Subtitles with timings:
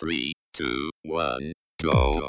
[0.00, 1.52] 3, 2, 1,
[1.82, 2.26] go.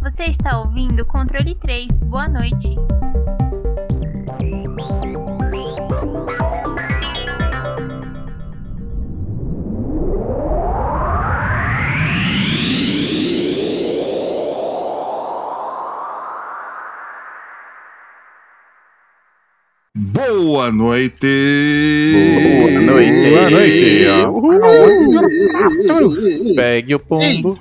[0.00, 2.00] Você está ouvindo Controle 3.
[2.02, 2.76] Boa noite.
[20.38, 21.26] Boa noite!
[22.62, 23.28] Boa noite.
[23.28, 24.06] Boa noite.
[25.90, 26.54] Uhul.
[26.54, 27.58] Pegue o pombo.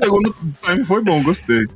[0.00, 1.66] Pegou no time, foi bom, gostei.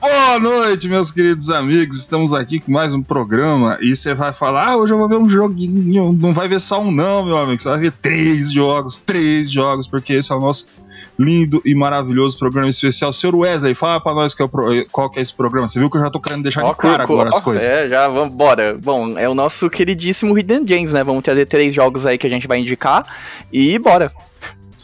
[0.00, 1.98] Boa noite, meus queridos amigos.
[1.98, 3.76] Estamos aqui com mais um programa.
[3.80, 6.12] E você vai falar: ah, hoje eu vou ver um joguinho.
[6.12, 7.60] Não vai ver só um, não, meu amigo.
[7.60, 10.68] Você vai ver três jogos, três jogos, porque esse é o nosso
[11.18, 13.12] lindo e maravilhoso programa especial.
[13.12, 15.66] Senhor Wesley, fala pra nós que é o pro- qual que é esse programa.
[15.66, 17.64] Você viu que eu já tô querendo deixar de Ó, cara co- agora as coisas.
[17.64, 18.76] É, já vamos, bora.
[18.82, 21.04] Bom, é o nosso queridíssimo Hidden Gems, né?
[21.04, 23.04] Vamos trazer três jogos aí que a gente vai indicar
[23.52, 24.10] e bora.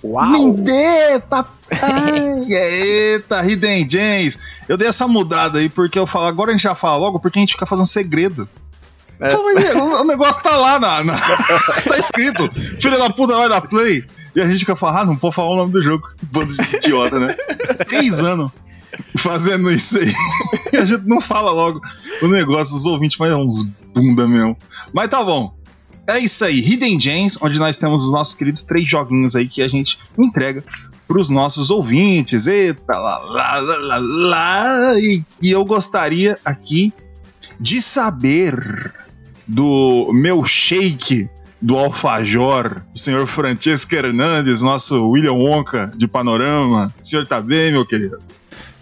[0.02, 0.56] Uau!
[0.66, 1.46] Eita!
[1.82, 4.38] Ai, Eita, Hidden James.
[4.68, 7.38] Eu dei essa mudada aí porque eu falo, agora a gente já fala logo porque
[7.38, 8.48] a gente fica fazendo segredo.
[9.20, 9.36] É.
[9.36, 11.18] O negócio tá lá, na, na-
[11.86, 12.50] tá escrito.
[12.80, 14.02] Filha da puta vai dar play.
[14.34, 16.08] E a gente fica falando, ah, não pode falar o nome do jogo.
[16.22, 17.34] Bando de idiota, né?
[17.88, 18.50] Três anos
[19.16, 20.12] fazendo isso aí.
[20.72, 21.80] E a gente não fala logo
[22.22, 24.56] o negócio, os ouvintes, mas é uns bunda mesmo.
[24.92, 25.52] Mas tá bom.
[26.06, 29.62] É isso aí, Hidden Gems, onde nós temos os nossos queridos três joguinhos aí que
[29.62, 30.64] a gente entrega
[31.08, 32.46] pros nossos ouvintes.
[32.46, 34.98] Eita, lá, lá, lá, lá.
[34.98, 36.92] E, e eu gostaria aqui
[37.58, 38.92] de saber
[39.46, 41.28] do meu shake
[41.60, 46.92] do alfajor, o senhor Francesco Hernandes, nosso William Wonka de panorama.
[47.00, 48.18] O senhor tá bem, meu querido?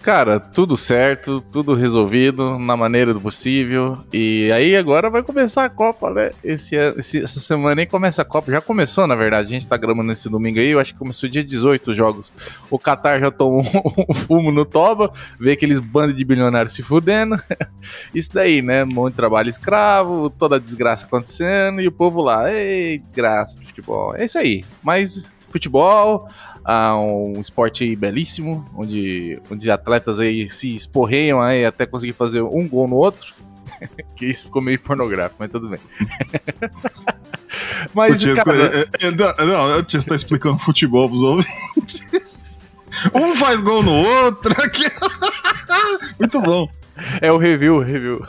[0.08, 3.98] Cara, tudo certo, tudo resolvido na maneira do possível.
[4.10, 6.30] E aí agora vai começar a Copa, né?
[6.42, 8.50] Esse, esse- essa semana aí começa a Copa.
[8.50, 9.48] Já começou, na verdade.
[9.48, 10.70] A gente tá gravando esse domingo aí.
[10.70, 12.32] Eu acho que começou dia 18 os jogos.
[12.70, 13.60] O Qatar já tomou
[14.08, 17.38] um fumo no toba, vê aqueles bandos de bilionários se fudendo.
[18.14, 18.84] Isso daí, né?
[18.84, 23.58] Um monte de trabalho escravo, toda a desgraça acontecendo e o povo lá, ei, desgraça,
[23.62, 24.16] futebol.
[24.16, 24.64] É isso aí.
[24.82, 26.28] Mas futebol,
[26.70, 32.68] ah, um esporte belíssimo, onde, onde atletas aí se esporreiam aí até conseguir fazer um
[32.68, 33.34] gol no outro.
[34.14, 35.80] que isso ficou meio pornográfico, mas tudo bem.
[37.86, 42.27] O mas, Tiesco, cara, é, é, não, não, o Tiesco tá explicando futebol pros ouvintes.
[43.14, 44.54] Um faz gol no outro.
[46.18, 46.68] Muito bom.
[47.20, 48.24] É o review, o review.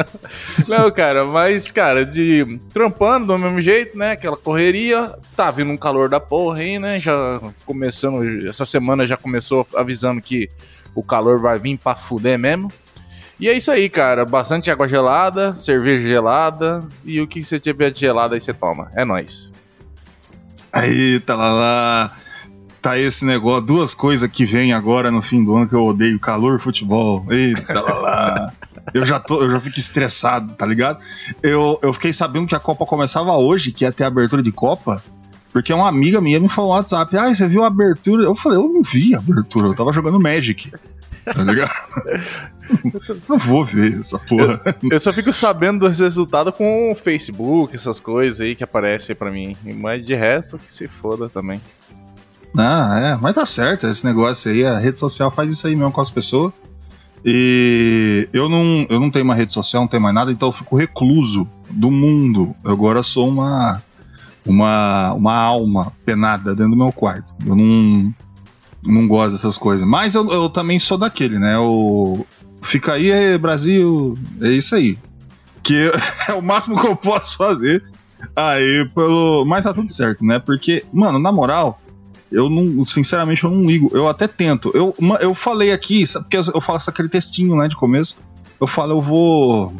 [0.68, 4.12] Não, cara, mas, cara, de trampando do mesmo jeito, né?
[4.12, 7.00] Aquela correria, tá vindo um calor da porra aí, né?
[7.00, 10.50] Já começando, essa semana já começou avisando que
[10.94, 12.70] o calor vai vir pra fuder mesmo.
[13.40, 14.24] E é isso aí, cara.
[14.24, 18.92] Bastante água gelada, cerveja gelada e o que você tiver de gelado aí você toma.
[18.94, 19.50] É nóis.
[20.72, 22.16] Aí, tá lá, lá.
[22.82, 26.18] Tá esse negócio, duas coisas que vem agora no fim do ano que eu odeio:
[26.18, 27.24] calor e futebol.
[27.30, 28.52] Eita lá, lá.
[28.92, 30.98] Eu já, tô, eu já fico estressado, tá ligado?
[31.40, 35.00] Eu, eu fiquei sabendo que a Copa começava hoje, que ia ter abertura de Copa,
[35.52, 38.24] porque uma amiga minha me falou no WhatsApp: Ah, você viu a abertura?
[38.24, 40.72] Eu falei: Eu não vi a abertura, eu tava jogando Magic.
[41.24, 41.70] Tá ligado?
[43.28, 44.60] não vou ver essa porra.
[44.90, 49.30] Eu só fico sabendo dos resultados com o Facebook, essas coisas aí que aparecem pra
[49.30, 49.56] mim.
[49.80, 51.60] Mas de resto, que se foda também.
[52.56, 55.92] Ah, é, mas tá certo, esse negócio aí, a rede social faz isso aí mesmo
[55.92, 56.52] com as pessoas.
[57.24, 60.52] E eu não, eu não tenho uma rede social, não tenho mais nada, então eu
[60.52, 62.54] fico recluso do mundo.
[62.64, 63.82] Eu agora sou uma,
[64.44, 67.32] uma, uma alma penada dentro do meu quarto.
[67.46, 68.14] Eu não,
[68.84, 69.86] não gosto dessas coisas.
[69.86, 71.56] Mas eu, eu também sou daquele, né?
[71.58, 72.26] O,
[72.60, 74.98] fica aí, é, Brasil, é isso aí.
[75.62, 75.92] Que
[76.28, 77.84] é o máximo que eu posso fazer.
[78.34, 79.44] Aí, pelo.
[79.44, 80.38] Mas tá tudo certo, né?
[80.38, 81.80] Porque, mano, na moral,
[82.32, 83.90] eu não, sinceramente, eu não ligo.
[83.92, 84.72] Eu até tento.
[84.74, 88.18] Eu, eu falei aqui, sabe, porque eu faço aquele textinho, né, de começo.
[88.60, 89.74] Eu falo, eu vou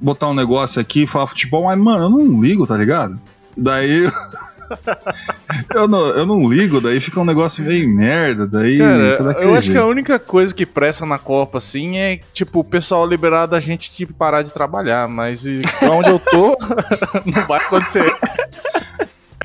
[0.00, 3.20] botar um negócio aqui falar futebol, mas, mano, eu não ligo, tá ligado?
[3.56, 4.10] Daí.
[5.74, 8.78] eu, não, eu não ligo, daí fica um negócio meio merda, daí.
[8.78, 12.60] Cara, tá eu acho que a única coisa que presta na Copa, assim, é, tipo,
[12.60, 15.08] o pessoal liberar da gente parar de trabalhar.
[15.08, 16.56] Mas e, onde eu tô,
[17.24, 18.04] não vai acontecer.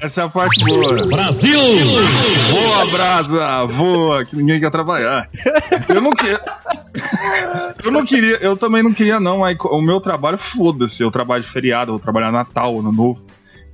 [0.02, 1.06] Essa é a parte boa.
[1.06, 1.60] Brasil!
[2.52, 3.66] Boa, brasa!
[3.66, 5.30] Voa, que ninguém quer trabalhar.
[5.88, 6.40] Eu não queria.
[7.84, 11.02] Eu não queria, eu também não queria, não, mas o meu trabalho, foda-se.
[11.02, 13.24] Eu trabalho de feriado, vou trabalhar Natal, Ano Novo.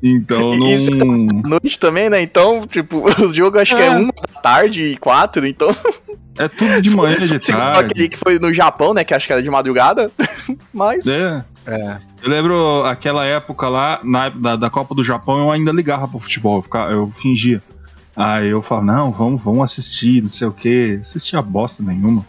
[0.01, 0.67] Então não.
[0.69, 2.21] Isso Noite também, né?
[2.21, 3.89] Então, tipo, os jogos acho que é É.
[3.97, 5.75] uma da tarde e quatro, então.
[6.37, 7.91] É tudo de manhã, de Segundo tarde.
[7.91, 9.03] aquele que foi no Japão, né?
[9.03, 10.09] Que acho que era de madrugada.
[10.71, 11.05] Mas.
[11.07, 11.43] É.
[11.67, 11.97] É.
[12.23, 16.19] Eu lembro aquela época lá, na da, da Copa do Japão, eu ainda ligava pro
[16.19, 17.61] futebol, eu, ficava- eu fingia.
[18.15, 20.97] Aí eu falava, não, vamos, vamos assistir, não sei o quê.
[21.01, 22.25] Assistia bosta nenhuma.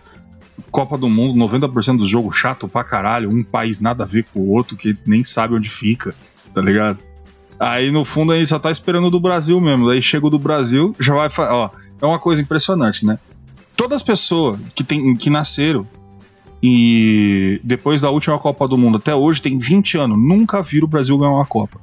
[0.71, 4.41] Copa do Mundo, 90% do jogo chato pra caralho, um país nada a ver com
[4.41, 6.15] o outro, que nem sabe onde fica,
[6.53, 6.99] tá ligado?
[7.59, 9.87] Aí no fundo aí só tá esperando do Brasil mesmo.
[9.89, 11.29] Daí chega do Brasil, já vai.
[11.39, 11.71] Ó,
[12.03, 13.19] é uma coisa impressionante, né?
[13.77, 15.87] Todas as pessoas que, tem, que nasceram
[16.63, 20.91] e depois da última Copa do Mundo até hoje, tem 20 anos, nunca viram o
[20.91, 21.81] Brasil ganhar uma Copa.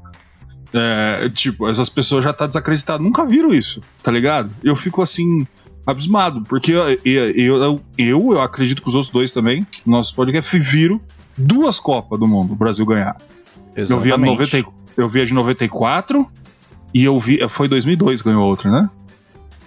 [0.74, 4.52] É, tipo, essas pessoas já tá desacreditadas, nunca viram isso, tá ligado?
[4.62, 5.48] Eu fico assim,
[5.86, 11.00] abismado, porque eu, eu, eu, eu, acredito que os outros dois também, nossos podcast, viram
[11.38, 13.16] duas Copas do Mundo o Brasil ganhar.
[13.76, 14.66] Eu vi, a 90, e-
[14.98, 16.28] eu vi a de 94
[16.94, 17.40] e eu vi.
[17.50, 18.90] Foi 2002 que ganhou outra, né?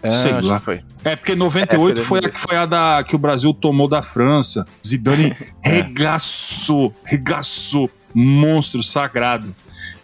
[0.02, 0.60] É, sei acho lá.
[0.60, 0.80] foi.
[1.04, 4.00] É, porque 98 É, foi, foi a, foi a da, que o Brasil tomou da
[4.02, 4.66] França.
[4.86, 7.90] Zidane regaçou, regaçou.
[8.14, 9.54] Monstro sagrado.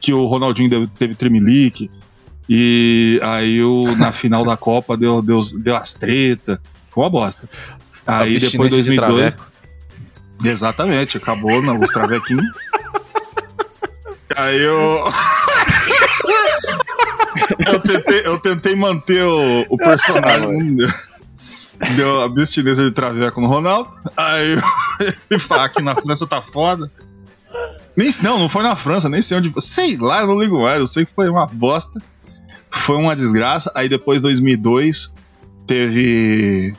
[0.00, 1.90] Que o Ronaldinho deu- teve tremelique.
[2.48, 6.60] E aí o, na final da Copa deu, deu, deu as treta.
[6.90, 7.48] Foi uma bosta.
[8.06, 8.98] Aí depois de 2002.
[9.32, 9.52] traveco.
[10.44, 12.44] Exatamente, acabou não, os travequinhos.
[14.36, 15.00] Aí eu.
[17.66, 20.76] Eu, tentei, eu tentei manter o, o personagem.
[21.96, 23.90] Deu abstinência de traveco no Ronaldo.
[24.16, 24.58] Aí
[25.30, 26.90] ele fala que na França tá foda.
[27.96, 29.52] Nem, não, não foi na França, nem sei onde.
[29.58, 30.78] Sei lá, eu não ligo mais.
[30.80, 32.00] Eu sei que foi uma bosta.
[32.70, 33.70] Foi uma desgraça.
[33.74, 35.14] Aí depois, 2002,
[35.66, 36.74] teve.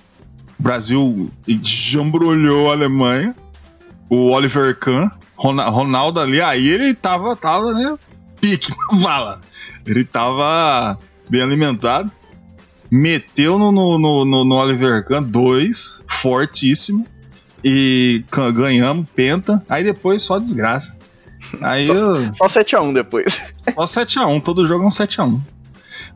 [0.60, 3.36] O Brasil jambrolhou a Alemanha.
[4.10, 7.98] O Oliver Kahn, Rona- Ronaldo ali, aí ele tava, tava, né?
[8.50, 9.42] Pique na bala.
[9.86, 10.98] Ele tava
[11.30, 12.12] bem alimentado.
[12.92, 17.06] Meteu no, no, no, no- Oliver Kahn dois, fortíssimo.
[17.64, 19.64] E ganhamos, penta.
[19.68, 20.96] Aí depois só desgraça.
[21.62, 23.40] Aí Só- eu- Só 7x1 depois.
[23.76, 25.40] só 7x1, todo jogo é um 7x1.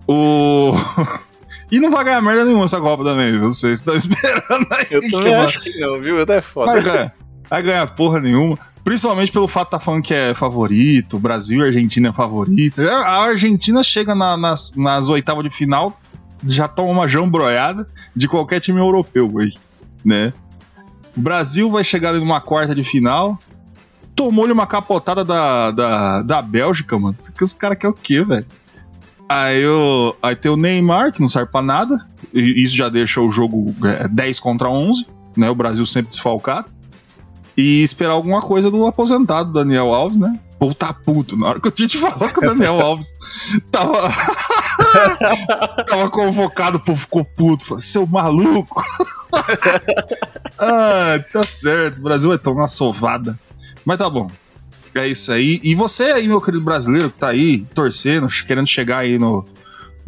[0.07, 0.73] O.
[1.71, 3.51] e não vai ganhar merda nenhuma essa Copa também, viu?
[3.51, 4.87] Vocês estão esperando aí.
[4.91, 6.21] Eu também acho que não, viu?
[6.21, 6.81] Até Vai foda.
[6.81, 7.15] ganhar,
[7.49, 8.57] vai ganhar porra nenhuma.
[8.83, 12.81] Principalmente pelo fato de tá falando que é favorito, Brasil e Argentina é favorito.
[12.81, 15.99] A Argentina chega na- nas, nas oitavas de final,
[16.45, 19.53] já toma uma jambroiada de qualquer time europeu aí,
[20.03, 20.33] né?
[21.15, 23.37] O Brasil vai chegar ali numa quarta de final,
[24.15, 27.15] tomou-lhe uma capotada da, da, da Bélgica, mano.
[27.41, 28.45] Os caras querem o quê, velho?
[29.27, 29.63] Aí,
[30.23, 32.07] aí tem o Neymar, que não serve pra nada.
[32.33, 35.05] E isso já deixa o jogo é, 10 contra 11,
[35.37, 35.49] né?
[35.49, 36.67] O Brasil sempre desfalcado.
[37.59, 40.39] E esperar alguma coisa do aposentado Daniel Alves, né?
[40.59, 41.35] Ou tá puto.
[41.35, 43.13] Na hora que o Tite falou que o Daniel Alves
[43.69, 43.97] tava.
[45.85, 47.65] tava convocado, o povo ficou puto.
[47.65, 48.81] Falou, seu maluco.
[50.57, 51.99] ah, tá certo.
[51.99, 53.37] O Brasil vai tomar uma sovada.
[53.83, 54.29] Mas tá bom.
[54.95, 55.59] É isso aí.
[55.63, 59.45] E você aí, meu querido brasileiro, que tá aí torcendo, querendo chegar aí no,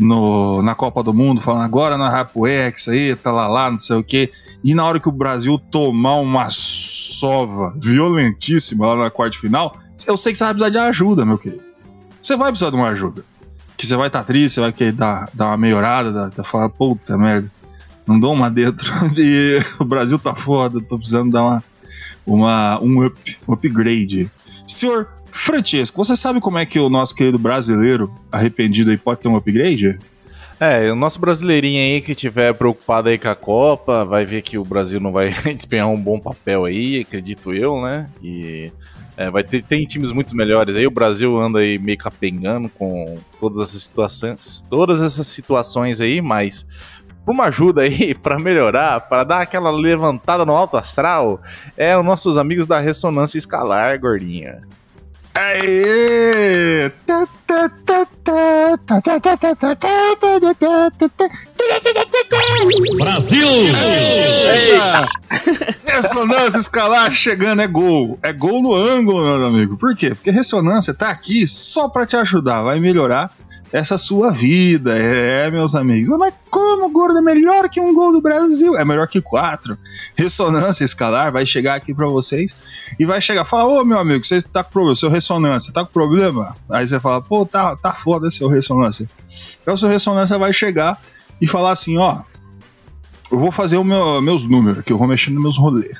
[0.01, 3.97] no, na Copa do Mundo, falando agora na Rapoex aí, tá lá lá, não sei
[3.97, 4.31] o quê.
[4.63, 9.75] E na hora que o Brasil tomar uma sova violentíssima lá na quarta final,
[10.07, 11.61] eu sei que você vai precisar de ajuda, meu querido.
[12.19, 13.23] Você vai precisar de uma ajuda.
[13.77, 16.69] Que você vai estar triste, você vai querer dar, dar uma melhorada, dar, dar- falar,
[16.69, 17.51] puta merda,
[18.07, 18.91] não dou uma dentro.
[19.17, 21.63] E o Brasil tá foda, tô precisando dar uma,
[22.25, 24.29] uma, um up, um upgrade.
[24.67, 29.27] Senhor Francesco, você sabe como é que o nosso querido brasileiro arrependido aí pode ter
[29.27, 29.97] um upgrade?
[30.59, 34.59] É, o nosso brasileirinho aí que tiver preocupado aí com a Copa, vai ver que
[34.59, 38.07] o Brasil não vai desempenhar um bom papel aí, acredito eu, né?
[38.21, 38.71] E
[39.17, 40.85] é, vai ter tem times muito melhores aí.
[40.85, 46.67] O Brasil anda aí meio capengando com todas essas situações, todas essas situações aí, mas
[47.25, 51.41] por uma ajuda aí pra melhorar, para dar aquela levantada no alto astral,
[51.75, 54.61] é os nossos amigos da ressonância escalar, gordinha.
[55.41, 56.91] Aê!
[62.95, 63.47] Brasil!
[65.83, 68.19] Ressonância escalar chegando é gol.
[68.21, 69.77] É gol no ângulo, meu amigo.
[69.77, 70.13] Por quê?
[70.13, 73.31] Porque ressonância tá aqui só para te ajudar, vai melhorar
[73.71, 74.97] essa sua vida.
[74.97, 76.09] É, meus amigos.
[76.17, 78.75] Mas como, gordo, é melhor que um gol do Brasil?
[78.75, 79.77] É melhor que quatro.
[80.15, 82.57] Ressonância escalar vai chegar aqui pra vocês
[82.99, 83.45] e vai chegar.
[83.45, 86.55] Fala, ô meu amigo, você tá com problema, seu ressonância, tá com problema?
[86.69, 89.07] Aí você fala, pô, tá, tá foda seu ressonância.
[89.61, 90.99] Então, seu ressonância vai chegar
[91.41, 92.21] e falar assim: ó,
[93.31, 95.99] eu vou fazer os meu, meus números aqui, eu vou mexer nos meus rolês.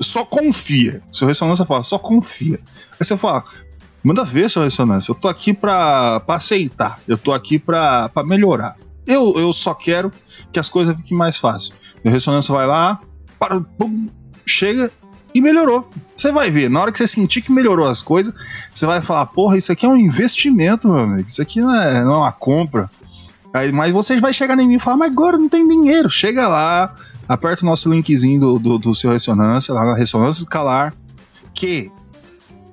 [0.00, 1.02] Só confia.
[1.12, 2.58] Seu ressonância fala, só confia.
[2.92, 3.44] Aí você fala,
[4.02, 5.10] manda ver, seu ressonância.
[5.10, 7.00] Eu tô aqui pra, pra aceitar.
[7.06, 8.76] Eu tô aqui pra, pra melhorar.
[9.06, 10.12] Eu, eu só quero
[10.52, 11.72] que as coisas fiquem mais fáceis.
[12.04, 13.00] A ressonância vai lá,
[13.38, 13.60] para,
[14.46, 14.90] chega
[15.34, 15.88] e melhorou.
[16.16, 18.32] Você vai ver, na hora que você sentir que melhorou as coisas,
[18.72, 21.28] você vai falar, porra, isso aqui é um investimento, meu amigo.
[21.28, 22.90] Isso aqui não é, não é uma compra.
[23.52, 26.08] Aí, mas você vai chegar em mim e falar, mas agora não tem dinheiro.
[26.08, 26.94] Chega lá,
[27.28, 30.94] aperta o nosso linkzinho do, do, do seu ressonância, lá na ressonância escalar,
[31.54, 31.90] que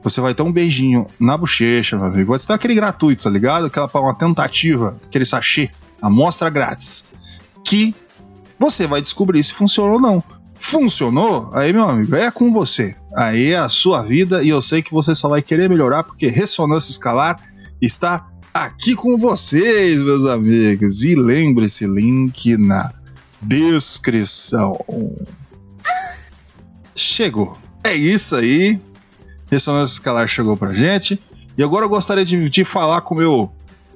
[0.02, 2.32] você vai ter um beijinho na bochecha, meu amigo.
[2.32, 3.66] Vai ter aquele gratuito, tá ligado?
[3.66, 5.70] Aquela uma tentativa, aquele sachê,
[6.02, 7.06] amostra grátis.
[7.66, 7.94] Que
[8.58, 10.24] você vai descobrir se funciona ou não.
[10.60, 11.50] Funcionou?
[11.54, 12.96] Aí, meu amigo, é com você.
[13.16, 16.28] Aí é a sua vida e eu sei que você só vai querer melhorar porque
[16.28, 17.42] ressonância escalar
[17.82, 21.04] está aqui com vocês, meus amigos.
[21.04, 22.94] E lembre-se, link na
[23.42, 24.78] descrição.
[26.96, 27.58] Chegou.
[27.84, 28.80] É isso aí.
[29.50, 31.20] Ressonância escalar chegou pra gente.
[31.58, 33.52] E agora eu gostaria de, de falar com o meu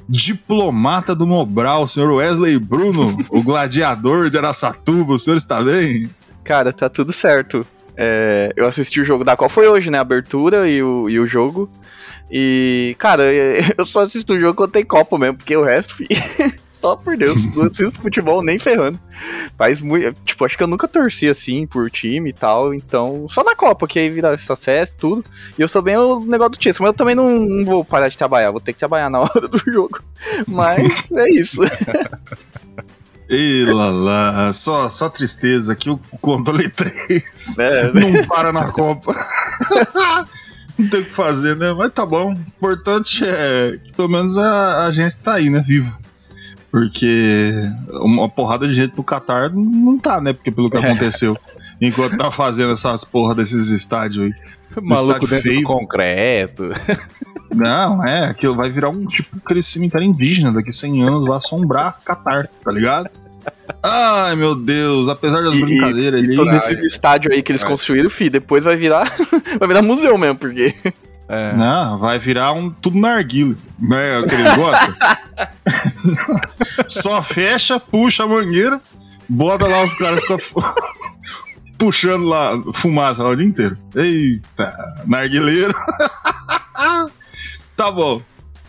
[0.08, 5.14] diplomata do Mobral, o senhor Wesley Bruno, o gladiador de Araçatuba.
[5.14, 6.10] O senhor está bem?
[6.44, 7.66] Cara, tá tudo certo.
[7.96, 9.98] É, eu assisti o jogo da qual foi hoje, né?
[9.98, 11.70] A abertura e o, e o jogo.
[12.30, 13.24] E, cara,
[13.78, 15.96] eu só assisto o jogo quando tem Copa mesmo, porque o resto,
[16.84, 19.00] só por Deus, não assisto futebol nem ferrando.
[19.58, 20.20] Faz muito.
[20.26, 23.26] Tipo, acho que eu nunca torci assim por time e tal, então.
[23.30, 25.24] Só na Copa, que aí vira essa festa tudo.
[25.58, 28.10] E eu sou bem o negócio do Chelsea, mas eu também não, não vou parar
[28.10, 30.02] de trabalhar, vou ter que trabalhar na hora do jogo.
[30.46, 31.62] Mas é isso.
[33.30, 39.16] E lá, lá, só, só tristeza que o controle 3 É, não para na Copa.
[40.78, 41.74] não tem o que fazer, né?
[41.74, 42.32] Mas tá bom.
[42.32, 45.64] O importante é que pelo menos a, a gente tá aí, né?
[45.66, 46.03] Vivo.
[46.74, 47.54] Porque
[48.02, 50.34] uma porrada de gente do Qatar não tá, né?
[50.34, 50.80] Porque pelo que É.
[50.80, 51.38] aconteceu.
[51.80, 54.34] Enquanto tá fazendo essas porra desses estádios aí.
[54.82, 55.64] Maluco Estádio feio.
[55.64, 56.72] concreto.
[57.54, 62.00] Não, é, aquilo vai virar um tipo aquele cemitério indígena daqui 100 anos, vai assombrar
[62.04, 63.08] Qatar, tá ligado?
[63.84, 66.36] Ai, meu Deus, apesar das E- brincadeiras E ali.
[66.36, 67.70] todo esse estádio aí que eles Ai.
[67.70, 69.16] construíram, fi, depois vai virar.
[69.60, 70.74] vai virar museu mesmo, porque.
[71.34, 71.54] É.
[71.56, 74.20] Não, vai virar um tudo narguilho, né?
[74.20, 74.96] O que eles gostam.
[76.88, 78.82] Só fecha, puxa a mangueira,
[79.28, 80.38] bota lá os caras ficam
[81.78, 83.78] puxando lá fumaça lá o dia inteiro.
[83.96, 84.72] Eita,
[85.08, 85.74] narguileiro.
[87.76, 88.22] tá bom.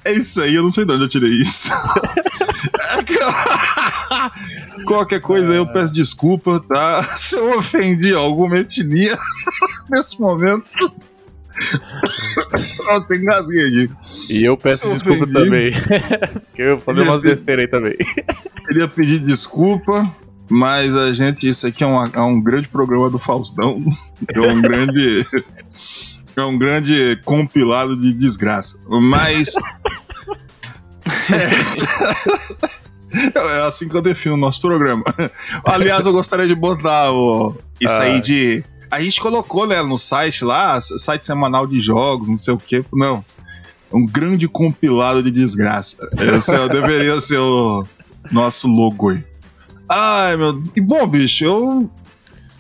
[0.05, 1.71] É isso aí, eu não sei de onde eu tirei isso.
[3.07, 3.15] Que-
[4.85, 7.03] Qualquer coisa eu peço desculpa, tá?
[7.05, 9.17] Se eu ofendi alguma etnia
[9.91, 10.69] nesse momento.
[13.11, 13.91] Engasguei aqui.
[14.31, 15.41] E eu peço Sou desculpa ofendido.
[15.45, 15.73] também.
[16.51, 17.97] Porque eu fazer umas besteiras aí também.
[18.67, 20.11] Queria pedir desculpa,
[20.49, 23.83] mas a gente, isso aqui é, uma- é um grande programa do Faustão.
[24.33, 25.25] É um grande.
[26.37, 28.81] É um grande compilado de desgraça.
[28.89, 29.55] Mas.
[33.33, 35.05] É, é assim que eu defino o nosso programa.
[35.65, 38.21] Aliás, eu gostaria de botar o, isso aí Ah.
[38.21, 38.65] de.
[38.95, 42.85] A gente colocou, né, no site lá, site semanal de jogos, não sei o quê.
[42.93, 43.25] Não.
[43.93, 45.97] Um grande compilado de desgraça.
[46.37, 47.85] Esse é- deveria ser o
[48.31, 49.25] nosso logo aí.
[49.89, 50.63] Ai, meu.
[50.75, 51.91] E bom, bicho, eu.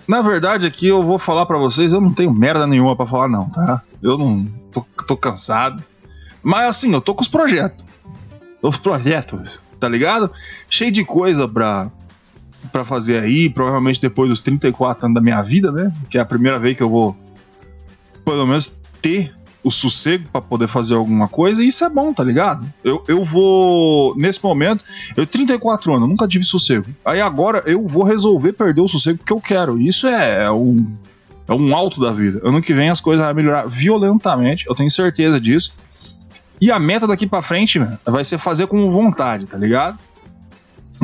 [0.07, 3.29] Na verdade, aqui eu vou falar pra vocês, eu não tenho merda nenhuma pra falar,
[3.29, 3.83] não, tá?
[4.03, 4.45] Eu não.
[4.71, 5.83] tô, tô cansado.
[6.43, 7.85] Mas assim, eu tô com os projetos.
[8.61, 10.31] Os projetos, tá ligado?
[10.69, 11.91] Cheio de coisa pra,
[12.73, 15.93] pra fazer aí, provavelmente depois dos 34 anos da minha vida, né?
[16.09, 17.17] Que é a primeira vez que eu vou,
[18.25, 22.23] pelo menos, ter o sossego pra poder fazer alguma coisa, e isso é bom, tá
[22.23, 22.71] ligado?
[22.85, 24.85] Eu, eu vou, nesse momento,
[25.17, 26.87] eu 34 anos, nunca tive sossego.
[27.05, 29.81] Aí agora eu vou resolver perder o sossego que eu quero.
[29.81, 30.87] Isso é, é um
[31.47, 32.41] é um alto da vida.
[32.43, 35.75] Ano que vem as coisas vão melhorar violentamente, eu tenho certeza disso.
[36.61, 39.99] E a meta daqui pra frente, meu, vai ser fazer com vontade, tá ligado?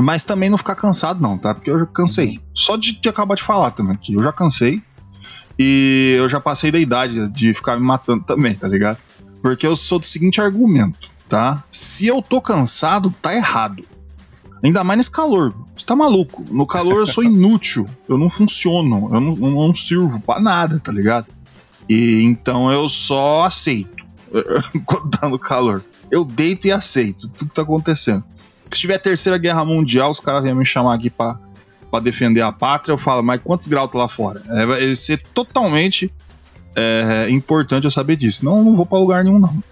[0.02, 1.54] Mas também não ficar cansado, não, tá?
[1.54, 2.40] Porque eu já cansei.
[2.54, 4.82] Só de, de acabar de falar também, que eu já cansei.
[5.58, 8.98] E eu já passei da idade de ficar me matando também, tá ligado?
[9.42, 11.62] Porque eu sou do seguinte argumento, tá?
[11.70, 13.84] Se eu tô cansado, tá errado.
[14.62, 15.54] Ainda mais nesse calor.
[15.74, 16.44] Você tá maluco?
[16.50, 17.88] No calor eu sou inútil.
[18.08, 19.08] Eu não funciono.
[19.12, 21.26] Eu não, eu não sirvo pra nada, tá ligado?
[21.88, 24.04] E então eu só aceito
[24.84, 25.82] quando tá no calor.
[26.10, 28.24] Eu deito e aceito tudo que tá acontecendo.
[28.72, 31.38] Se tiver terceira guerra mundial, os caras vêm me chamar aqui pra,
[31.90, 32.92] pra defender a pátria.
[32.92, 34.42] Eu falo, mas quantos graus tá lá fora?
[34.48, 36.12] É, vai ser totalmente
[36.76, 38.44] é, importante eu saber disso.
[38.44, 39.62] Não, não vou pra lugar nenhum, não.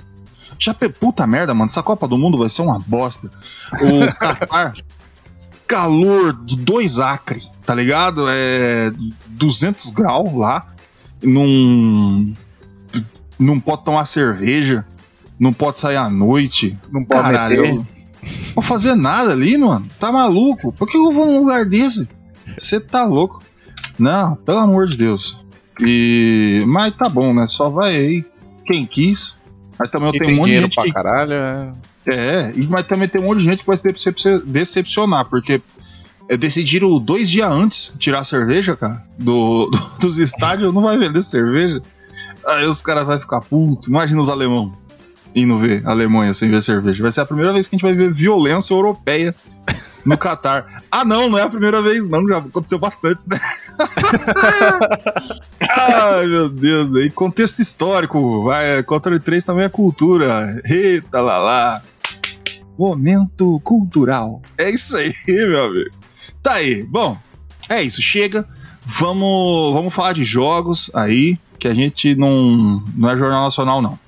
[0.59, 3.31] Já, puta merda, mano, essa Copa do Mundo vai ser uma bosta.
[3.75, 4.75] O Qatar,
[5.67, 8.25] calor de dois acre, tá ligado?
[8.28, 8.90] É
[9.28, 10.67] 200 graus lá,
[11.23, 12.35] não,
[13.38, 14.85] não pode tomar cerveja,
[15.38, 16.76] não pode sair à noite.
[16.90, 17.87] Não pode Caralho,
[18.22, 19.87] não vou fazer nada ali, mano.
[19.98, 20.72] Tá maluco?
[20.72, 22.08] Por que eu vou num lugar desse?
[22.56, 23.42] Você tá louco?
[23.98, 25.38] Não, pelo amor de Deus.
[25.80, 26.62] E.
[26.66, 27.46] Mas tá bom, né?
[27.46, 28.25] Só vai aí
[28.66, 29.38] quem quis.
[29.78, 31.72] Mas também eu tenho um tem monte de gente pra que caralho, é...
[32.06, 35.60] É, e- mas também tem um monte de gente que vai se decep- decepcionar, porque
[36.28, 40.96] é, decidiram dois dias antes tirar a cerveja, cara, do, do- dos estádios, não vai
[40.98, 41.80] vender cerveja.
[42.46, 43.88] Aí os caras vão ficar puto.
[43.90, 44.72] Imagina os alemão
[45.35, 47.02] indo ver a Alemanha sem ver cerveja.
[47.02, 49.35] Vai ser a primeira vez que a gente vai ver violência europeia
[50.04, 50.82] no Catar.
[50.90, 53.38] Ah, não, não é a primeira vez, não, já aconteceu bastante, né?
[55.70, 60.61] Ai, meu Deus, e contexto histórico, vai, Controle 3 também é cultura.
[60.64, 61.82] Eita lá lá.
[62.78, 64.40] Momento cultural.
[64.56, 65.90] É isso aí, meu amigo.
[66.42, 66.85] Tá aí.
[66.85, 67.18] Bom,
[67.68, 68.00] é isso.
[68.00, 68.49] Chega.
[68.87, 73.99] Vamos, vamos falar de jogos aí, que a gente não, não é Jornal Nacional, não.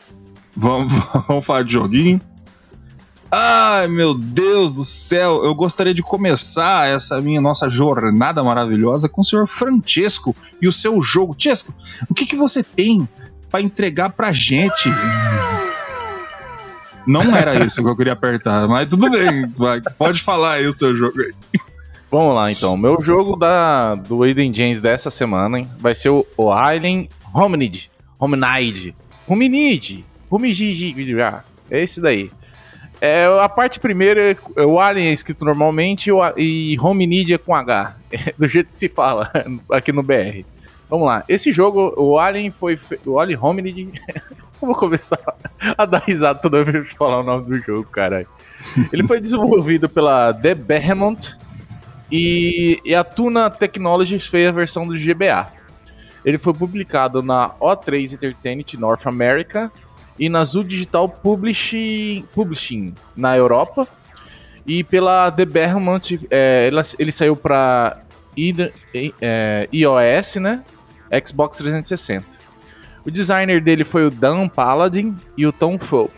[0.61, 0.93] Vamos,
[1.26, 2.21] vamos falar de joguinho.
[3.33, 5.43] Ai, meu Deus do céu.
[5.45, 10.73] Eu gostaria de começar essa minha nossa jornada maravilhosa com o senhor Francesco e o
[10.73, 11.35] seu jogo.
[11.38, 11.73] Chesco,
[12.09, 13.09] o que, que você tem
[13.49, 14.93] pra entregar pra gente?
[17.07, 19.49] Não era isso que eu queria apertar, mas tudo bem.
[19.57, 21.33] vai, pode falar aí o seu jogo aí.
[22.11, 22.76] Vamos lá, então.
[22.76, 27.90] Meu jogo da, do Aiden James dessa semana hein, vai ser o, Alien Hominid.
[28.19, 28.95] Hominide.
[29.26, 30.10] Hominide.
[30.31, 30.95] Hominide.
[31.71, 32.31] É esse daí.
[33.01, 37.97] É, a parte primeira, o Alien é escrito normalmente e Hominid é com H.
[38.13, 39.31] É do jeito que se fala
[39.71, 40.45] aqui no BR.
[40.89, 41.23] Vamos lá.
[41.29, 42.77] Esse jogo, o Alien foi.
[42.77, 43.93] fe- O Alien Hominid.
[44.61, 45.19] Vou começar
[45.79, 48.27] a dar risada toda vez que falar o nome do jogo, caralho.
[48.93, 51.39] Ele foi desenvolvido pela The Behemoth
[52.13, 55.51] e, e a Tuna Technologies fez a versão do GBA.
[56.25, 59.71] Ele foi publicado na O3 Entertainment North America
[60.21, 63.89] e na Zoo Digital Publishing, Publishing na Europa.
[64.67, 68.03] E pela The Behemoth, é, ela- ele saiu para
[69.73, 70.62] iOS, né?
[71.27, 72.25] Xbox 360.
[73.05, 76.12] O designer dele foi o Dan Paladin e o Tom Fulp.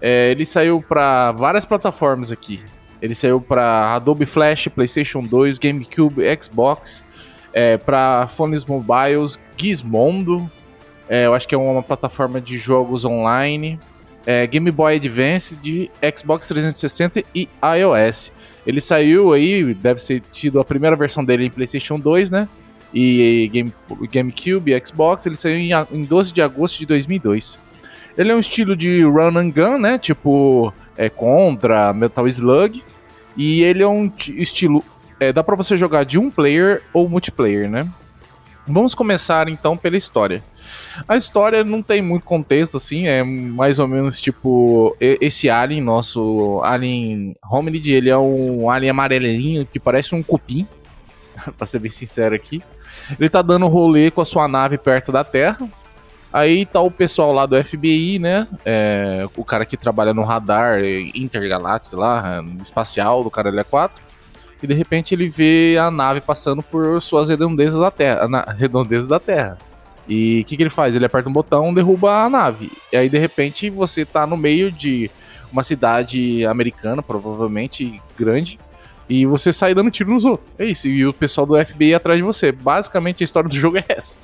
[0.00, 2.60] É, ele saiu para várias plataformas aqui.
[3.02, 7.04] Ele saiu para Adobe Flash, PlayStation 2, GameCube, Xbox,
[7.52, 10.50] é, para fones mobiles, Gizmondo,
[11.08, 13.78] é, eu acho que é uma plataforma de jogos online,
[14.26, 18.32] é, Game Boy Advance, de Xbox 360 e iOS.
[18.66, 22.46] Ele saiu aí, deve ter tido a primeira versão dele em PlayStation 2, né?
[22.92, 23.72] E Game,
[24.12, 25.24] GameCube e Xbox.
[25.24, 27.58] Ele saiu em, em 12 de agosto de 2002.
[28.16, 29.96] Ele é um estilo de run and gun, né?
[29.98, 32.82] Tipo é, Contra, Metal Slug.
[33.36, 34.84] E ele é um ti- estilo.
[35.20, 37.88] é, dá pra você jogar de um player ou multiplayer, né?
[38.66, 40.42] Vamos começar então pela história.
[41.06, 44.96] A história não tem muito contexto, assim, é mais ou menos tipo.
[45.00, 50.66] Esse alien, nosso alien hominid, ele é um alien amarelinho que parece um cupim,
[51.56, 52.62] pra ser bem sincero aqui.
[53.18, 55.68] Ele tá dando rolê com a sua nave perto da Terra.
[56.32, 58.46] Aí tá o pessoal lá do FBI, né?
[58.64, 60.82] É, o cara que trabalha no radar
[61.14, 64.02] intergaláctico, sei lá, espacial do Caralho 4.
[64.62, 68.28] E de repente ele vê a nave passando por suas redondezas da Terra.
[68.28, 69.56] Na, redondezas da Terra.
[70.08, 70.96] E o que, que ele faz?
[70.96, 72.72] Ele aperta um botão, derruba a nave.
[72.92, 75.10] E aí, de repente, você tá no meio de
[75.52, 78.58] uma cidade americana, provavelmente grande,
[79.08, 80.48] e você sai dando tiro nos outros.
[80.58, 80.88] É isso.
[80.88, 82.52] E o pessoal do FBI atrás de você.
[82.52, 84.18] Basicamente, a história do jogo é essa.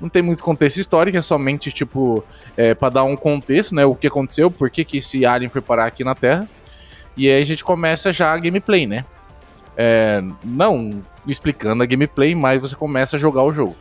[0.00, 2.24] Não tem muito contexto histórico, é somente, tipo,
[2.56, 3.84] é, para dar um contexto, né?
[3.84, 6.48] O que aconteceu, por que, que esse alien foi parar aqui na Terra.
[7.16, 9.04] E aí a gente começa já a gameplay, né?
[9.76, 13.76] É, não explicando a gameplay, mas você começa a jogar o jogo.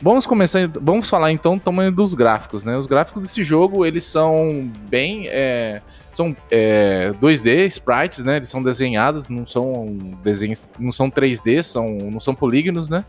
[0.00, 2.76] Vamos começar, vamos falar então do tamanho dos gráficos, né?
[2.76, 5.82] Os gráficos desse jogo eles são bem, é,
[6.12, 8.36] são é, 2D sprites, né?
[8.36, 9.86] Eles são desenhados, não são
[10.22, 13.04] desenhos, não são 3D, são, não são polígonos, né?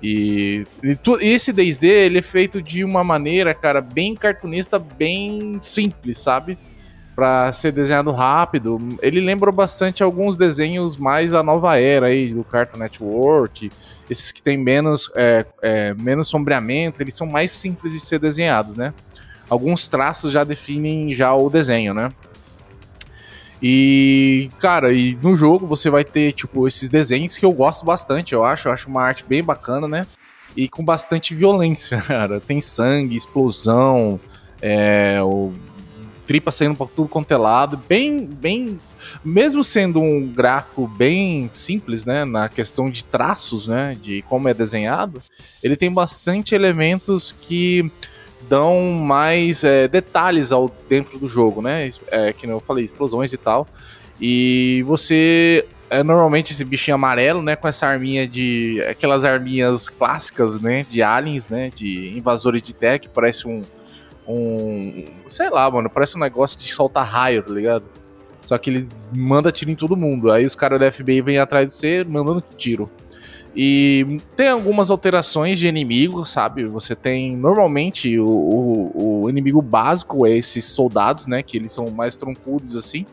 [0.00, 4.78] E, e tu- e esse 2D ele é feito de uma maneira, cara, bem cartunista,
[4.78, 6.56] bem simples, sabe?
[7.16, 8.78] Pra ser desenhado rápido.
[9.02, 13.70] Ele lembra bastante alguns desenhos mais da nova era aí, do Cartoon Network.
[14.08, 18.76] Esses que tem menos, é, é, menos sombreamento, eles são mais simples de ser desenhados,
[18.76, 18.92] né?
[19.48, 22.10] Alguns traços já definem já o desenho, né?
[23.62, 28.34] E, cara, e no jogo você vai ter, tipo, esses desenhos que eu gosto bastante,
[28.34, 28.68] eu acho.
[28.68, 30.06] Eu acho uma arte bem bacana, né?
[30.54, 32.40] E com bastante violência, cara.
[32.40, 34.20] Tem sangue, explosão,
[34.60, 35.52] é, o
[36.26, 37.80] tripa saindo pra tudo quanto é lado.
[37.88, 38.78] Bem, bem.
[39.24, 42.24] Mesmo sendo um gráfico bem simples, né?
[42.24, 43.96] Na questão de traços, né?
[44.00, 45.22] De como é desenhado,
[45.62, 47.90] ele tem bastante elementos que
[48.48, 51.88] dão mais é, detalhes ao dentro do jogo, né?
[52.08, 53.66] É, que eu falei, explosões e tal.
[54.20, 57.56] E você é normalmente esse bichinho amarelo, né?
[57.56, 58.82] Com essa arminha de.
[58.88, 60.84] aquelas arminhas clássicas, né?
[60.88, 61.70] De aliens, né?
[61.74, 63.62] De invasores de que parece um.
[64.26, 65.04] Um.
[65.28, 67.84] Sei lá, mano, parece um negócio de soltar raio, tá ligado?
[68.44, 70.30] Só que ele manda tiro em todo mundo.
[70.30, 72.90] Aí os caras da FBI vêm atrás de você mandando tiro.
[73.56, 76.64] E tem algumas alterações de inimigo, sabe?
[76.64, 77.36] Você tem.
[77.36, 81.40] Normalmente o, o, o, inimigo básico é esses soldados, né?
[81.42, 83.06] Que eles são mais troncudos assim.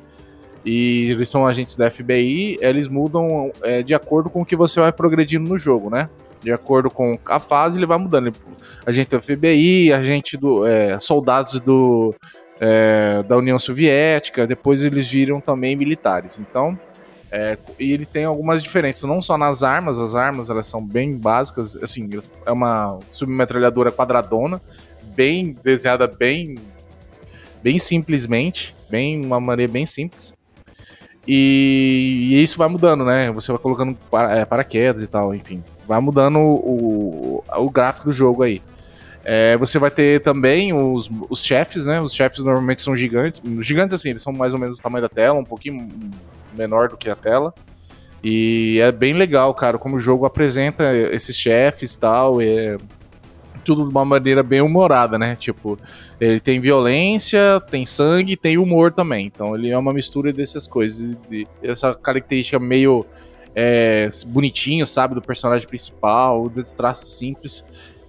[0.65, 2.57] E eles são agentes da FBI.
[2.59, 6.09] Eles mudam é, de acordo com o que você vai progredindo no jogo, né?
[6.41, 8.31] De acordo com a fase, ele vai mudando.
[8.83, 10.65] Agente da FBI, agente do.
[10.65, 12.15] É, soldados do.
[12.63, 16.37] É, da União Soviética, depois eles viram também militares.
[16.37, 16.79] Então,
[17.31, 21.17] é, e ele tem algumas diferenças, não só nas armas, as armas elas são bem
[21.17, 22.07] básicas, assim,
[22.45, 24.61] é uma submetralhadora quadradona,
[25.15, 26.55] bem desenhada bem
[27.63, 30.33] bem simplesmente, bem uma maneira bem simples.
[31.27, 33.31] E, e isso vai mudando, né?
[33.31, 35.63] Você vai colocando para, é, paraquedas e tal, enfim.
[35.87, 38.61] Vai mudando o, o, o gráfico do jogo aí.
[39.23, 42.01] É, você vai ter também os, os chefes, né?
[42.01, 43.41] Os chefes normalmente são gigantes.
[43.59, 45.87] Gigantes, assim, eles são mais ou menos do tamanho da tela, um pouquinho
[46.57, 47.53] menor do que a tela.
[48.23, 52.41] E é bem legal, cara, como o jogo apresenta esses chefes e tal.
[52.41, 52.77] É
[53.63, 55.35] tudo de uma maneira bem humorada, né?
[55.35, 55.77] Tipo,
[56.19, 59.25] ele tem violência, tem sangue, tem humor também.
[59.27, 61.15] Então ele é uma mistura dessas coisas.
[61.61, 63.05] essa característica meio
[63.55, 67.63] é, bonitinho, sabe, do personagem principal, desses traços simples.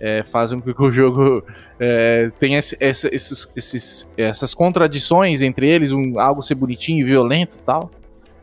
[0.05, 1.45] É, fazem com que o jogo
[1.79, 7.05] é, tenha esse, esse, esses, esses, essas contradições entre eles, um, algo ser bonitinho e
[7.05, 7.89] violento e tal.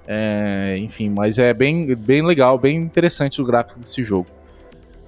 [0.07, 4.27] É, enfim, mas é bem, bem legal, bem interessante o gráfico desse jogo.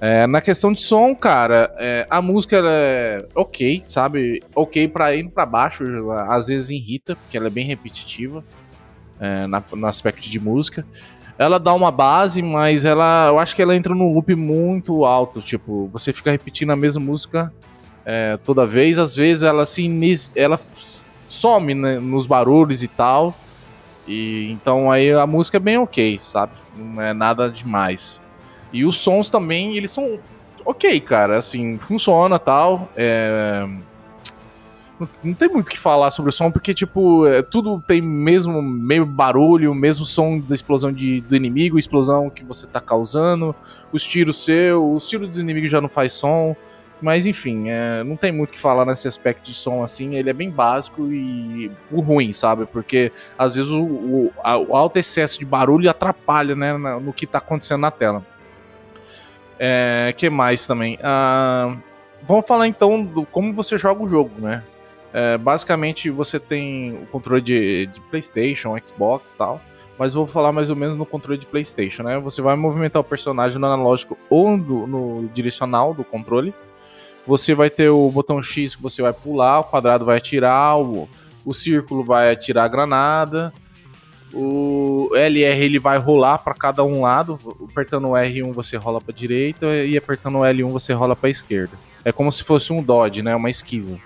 [0.01, 4.43] É, na questão de som, cara, é, a música é ok, sabe?
[4.53, 8.43] Ok pra ir pra baixo, às vezes irrita, porque ela é bem repetitiva
[9.21, 10.85] é, na, no aspecto de música.
[11.41, 15.41] Ela dá uma base, mas ela, eu acho que ela entra num loop muito alto.
[15.41, 17.51] Tipo, você fica repetindo a mesma música
[18.05, 18.99] é, toda vez.
[18.99, 19.89] Às vezes ela se
[20.35, 20.59] ela
[21.27, 23.35] some né, nos barulhos e tal.
[24.07, 26.51] E então aí a música é bem ok, sabe?
[26.77, 28.21] Não é nada demais.
[28.71, 30.19] E os sons também, eles são
[30.63, 31.39] ok, cara.
[31.39, 32.87] Assim, funciona tal.
[32.95, 33.67] É...
[35.23, 38.61] Não tem muito o que falar sobre o som, porque, tipo, é, tudo tem mesmo
[38.61, 43.55] meio barulho, mesmo som da explosão de, do inimigo, explosão que você tá causando,
[43.91, 46.55] os tiros seu, os tiros dos inimigos já não faz som.
[47.01, 50.15] Mas enfim, é, não tem muito o que falar nesse aspecto de som assim.
[50.15, 52.67] Ele é bem básico e o ruim, sabe?
[52.67, 57.25] Porque às vezes o, o, a, o alto excesso de barulho atrapalha né, no que
[57.25, 58.23] está acontecendo na tela.
[59.57, 60.99] É, que mais também?
[61.01, 61.75] Ah,
[62.21, 64.63] vamos falar então do como você joga o jogo, né?
[65.13, 69.61] É, basicamente você tem o controle de, de PlayStation, Xbox tal.
[69.99, 72.17] Mas vou falar mais ou menos no controle de PlayStation, né?
[72.19, 76.53] Você vai movimentar o personagem no analógico ou no, no direcional do controle
[77.25, 81.07] você vai ter o botão X que você vai pular, o quadrado vai atirar, o,
[81.45, 83.53] o círculo vai atirar a granada,
[84.33, 89.13] o LR ele vai rolar para cada um lado, apertando o R1 você rola para
[89.13, 91.77] direita e apertando o L1 você rola para esquerda.
[92.03, 93.97] É como se fosse um dodge, né, uma esquiva.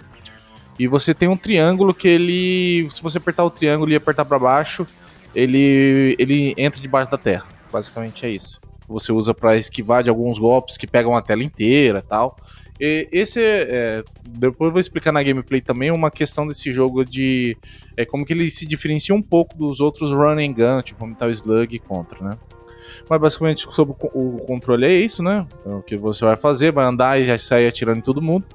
[0.78, 4.38] E você tem um triângulo que ele, se você apertar o triângulo e apertar para
[4.38, 4.86] baixo,
[5.34, 7.46] ele ele entra debaixo da terra.
[7.72, 8.60] Basicamente é isso.
[8.88, 12.38] Você usa para esquivar de alguns golpes que pegam a tela inteira, tal.
[12.80, 17.58] E esse é, depois eu vou explicar na gameplay também uma questão desse jogo de
[17.96, 21.32] é como que ele se diferencia um pouco dos outros run and gun, tipo Metal
[21.32, 22.38] Slug e Contra, né?
[23.10, 25.48] Mas basicamente sobre o controle é isso, né?
[25.62, 28.46] Então, o que você vai fazer, vai andar e já sair atirando em todo mundo.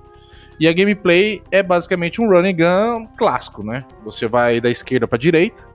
[0.60, 3.86] E a gameplay é basicamente um run and gun clássico, né?
[4.04, 5.66] Você vai da esquerda para direita,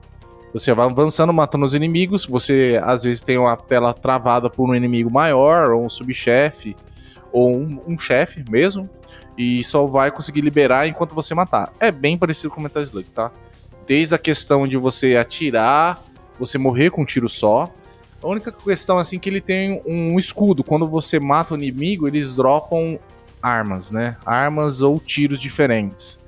[0.52, 2.24] você vai avançando, matando os inimigos.
[2.24, 6.76] Você às vezes tem uma tela travada por um inimigo maior ou um subchefe
[7.32, 8.88] ou um, um chefe mesmo,
[9.36, 11.72] e só vai conseguir liberar enquanto você matar.
[11.80, 13.32] É bem parecido com Metal Slug, tá?
[13.86, 16.00] Desde a questão de você atirar,
[16.38, 17.68] você morrer com um tiro só.
[18.22, 20.64] A única questão assim que ele tem um escudo.
[20.64, 22.98] Quando você mata o inimigo, eles dropam
[23.46, 24.16] armas, né?
[24.26, 26.18] Armas ou tiros diferentes.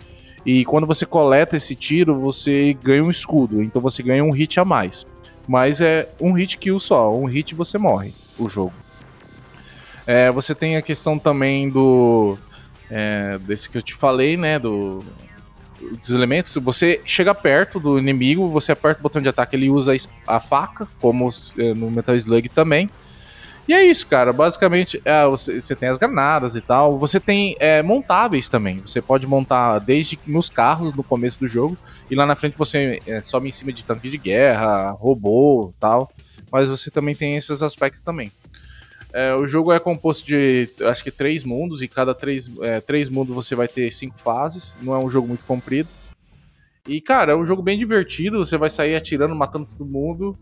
[0.47, 3.63] E quando você coleta esse tiro, você ganha um escudo.
[3.63, 5.05] Então você ganha um hit a mais.
[5.47, 7.13] Mas é um hit kill só.
[7.13, 8.73] Um hit você morre o jogo.
[10.07, 12.39] É, você tem a questão também do.
[12.91, 14.59] É, desse que eu te falei, né?
[14.59, 15.05] Do,
[16.01, 16.55] dos elementos.
[16.57, 19.95] Você chega perto do inimigo, você aperta o botão de ataque, ele usa
[20.27, 21.29] a faca, como
[21.59, 22.89] é, no Metal Slug também.
[23.69, 24.33] E é isso, cara.
[24.33, 26.99] Basicamente, é, você, você, tem as granadas e tal.
[26.99, 28.79] Você tem é, montáveis também.
[28.79, 31.77] Você pode montar desde nos carros no começo do jogo.
[32.11, 36.11] E lá na frente você é, sobe em cima de tanque de guerra, robô tal.
[36.51, 38.33] mas você também tem esses aspectos também.
[39.13, 43.11] É, o jogo é composto de, acho que, três mundos, e cada três, é, três
[43.11, 44.79] mundos você vai ter cinco fases.
[44.81, 45.91] Não é um jogo muito comprido.
[46.87, 48.43] E, cara, é um jogo bem divertido.
[48.43, 50.39] Você vai sair atirando, matando todo mundo.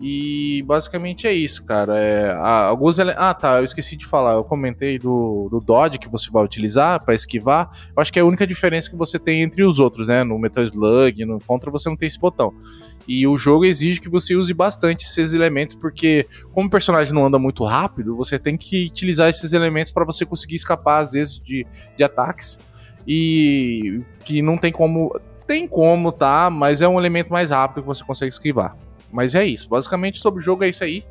[0.00, 1.98] E basicamente é isso, cara.
[1.98, 3.12] É, alguns ele...
[3.16, 3.58] Ah, tá.
[3.58, 4.32] Eu esqueci de falar.
[4.32, 7.70] Eu comentei do, do Dodge que você vai utilizar para esquivar.
[7.96, 10.24] Eu acho que é a única diferença que você tem entre os outros, né?
[10.24, 12.52] No Metal Slug, no Contra, você não tem esse botão.
[13.06, 17.26] E o jogo exige que você use bastante esses elementos, porque como o personagem não
[17.26, 21.38] anda muito rápido, você tem que utilizar esses elementos para você conseguir escapar, às vezes,
[21.38, 22.58] de, de ataques.
[23.06, 25.18] E que não tem como.
[25.46, 26.48] Tem como, tá?
[26.48, 28.74] Mas é um elemento mais rápido que você consegue esquivar.
[29.14, 29.68] Mas é isso.
[29.68, 31.04] Basicamente, sobre o jogo é isso aí.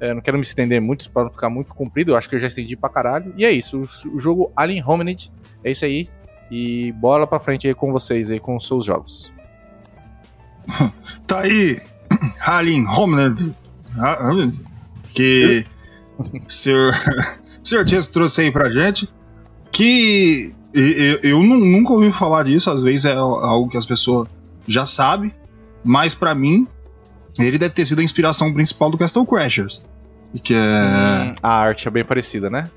[0.00, 2.12] É, não quero me estender muito para não ficar muito comprido.
[2.12, 3.34] Eu acho que eu já estendi pra caralho.
[3.36, 3.78] E é isso.
[3.78, 5.30] O, o jogo Alien Hominid
[5.64, 6.08] é isso aí.
[6.50, 9.32] E bola pra frente aí com vocês aí com os seus jogos.
[11.26, 11.78] Tá aí,
[12.40, 13.54] Alien Hominid.
[13.98, 14.30] Ah,
[15.12, 15.66] Que
[16.18, 16.94] o senhor,
[17.62, 19.06] senhor Tiesco trouxe aí pra gente.
[19.70, 22.70] Que eu, eu nunca ouvi falar disso.
[22.70, 24.26] Às vezes é algo que as pessoas
[24.66, 25.34] já sabem.
[25.84, 26.66] Mas para mim,
[27.46, 29.82] ele deve ter sido a inspiração principal do Castle Crashers.
[30.42, 30.58] Que é.
[30.58, 32.70] Hum, a arte é bem parecida, né?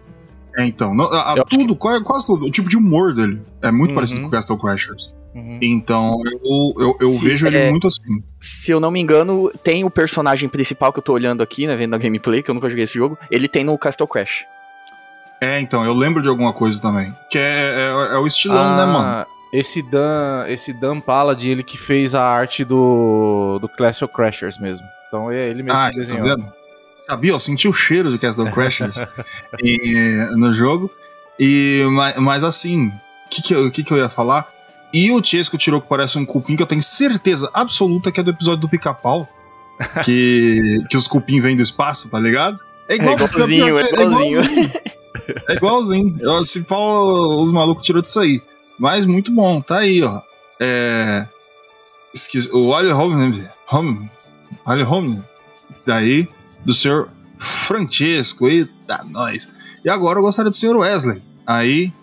[0.58, 1.00] É, então.
[1.02, 2.04] a, a, tudo, que...
[2.04, 2.46] quase tudo.
[2.46, 3.96] O tipo de humor dele é muito uhum.
[3.96, 5.14] parecido com o Castle Crashers.
[5.34, 5.60] Uhum.
[5.62, 8.22] Então, eu, eu, eu vejo ele é, muito assim.
[8.40, 11.76] Se eu não me engano, tem o personagem principal que eu tô olhando aqui, né,
[11.76, 14.46] vendo a gameplay, que eu nunca joguei esse jogo, ele tem no Castle Crash.
[15.40, 17.16] É, então, eu lembro de alguma coisa também.
[17.30, 19.26] Que é, é, é o estilão, né, ah, né, mano?
[19.52, 24.58] Esse Dan, esse Dan Paladin, ele que fez a arte do, do Clash of Crashers
[24.58, 24.88] mesmo.
[25.08, 26.38] Então é ele mesmo ah, que tá desenhou.
[26.38, 26.54] Tá
[27.02, 28.98] Sabia, eu senti o cheiro do Castle Crashers
[29.62, 30.90] e, no jogo.
[31.40, 34.48] E, mas, mas assim, o que, que, eu, que, que eu ia falar?
[34.94, 38.24] E o Chesco tirou que parece um cupim que eu tenho certeza absoluta que é
[38.24, 39.28] do episódio do pica-pau.
[40.06, 42.60] Que, que os cupim vêm do espaço, tá ligado?
[42.88, 44.42] É, igual, é igualzinho, é, é igualzinho.
[45.50, 46.18] É igualzinho.
[46.22, 48.40] Eu, se pau, os malucos tirou disso aí.
[48.82, 50.22] Mas muito bom, tá aí, ó.
[50.60, 51.28] É.
[52.12, 53.48] Esqueci, o Home.
[53.72, 54.10] Home.
[54.66, 55.24] Olha Home.
[55.86, 56.28] Daí,
[56.66, 58.48] do senhor Francesco.
[58.48, 59.54] Eita, nós.
[59.86, 61.22] E agora eu gostaria do senhor Wesley.
[61.46, 61.94] Aí,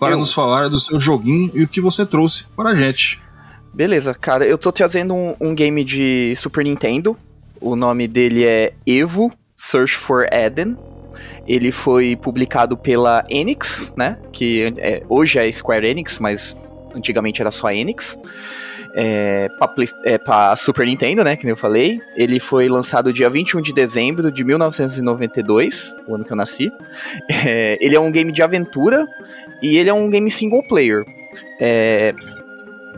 [0.00, 0.18] para eu...
[0.18, 3.20] nos falar do seu joguinho e o que você trouxe para a gente.
[3.74, 7.14] Beleza, cara, eu tô trazendo um, um game de Super Nintendo.
[7.60, 10.78] O nome dele é Evo Search for Eden.
[11.46, 14.18] Ele foi publicado pela Enix, né?
[14.32, 16.56] Que é, hoje é Square Enix, mas
[16.94, 18.16] antigamente era só Enix.
[18.94, 19.48] É,
[20.24, 21.98] para é, Super Nintendo, né, que eu falei.
[22.14, 26.70] Ele foi lançado dia 21 de dezembro de 1992, o ano que eu nasci.
[27.44, 29.06] É, ele é um game de aventura
[29.62, 31.04] e ele é um game single player.
[31.58, 32.14] É,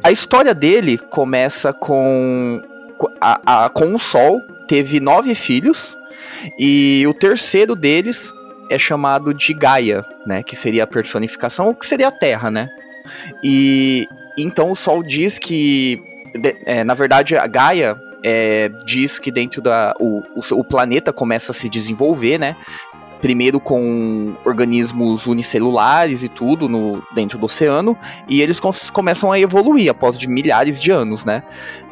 [0.02, 2.60] a história dele começa com
[3.20, 5.96] a, a, com o Sol teve nove filhos
[6.58, 8.32] e o terceiro deles
[8.70, 10.42] é chamado de Gaia, né?
[10.42, 12.68] Que seria a personificação, ou que seria a Terra, né?
[13.42, 14.06] E
[14.36, 16.02] então o Sol diz que,
[16.64, 21.52] é, na verdade, a Gaia é, diz que dentro da o, o, o, planeta começa
[21.52, 22.56] a se desenvolver, né?
[23.20, 27.96] Primeiro com organismos unicelulares e tudo no, dentro do oceano,
[28.28, 28.60] e eles
[28.92, 31.42] começam a evoluir após de milhares de anos, né?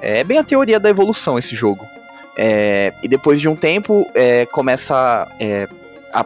[0.00, 1.86] É bem a teoria da evolução esse jogo.
[2.36, 5.68] É, e depois de um tempo, é, começa é,
[6.12, 6.24] a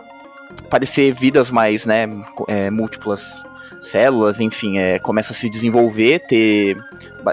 [0.67, 2.09] aparecer vidas mais, né,
[2.49, 3.45] é, múltiplas
[3.81, 6.77] células, enfim, é, começa a se desenvolver, ter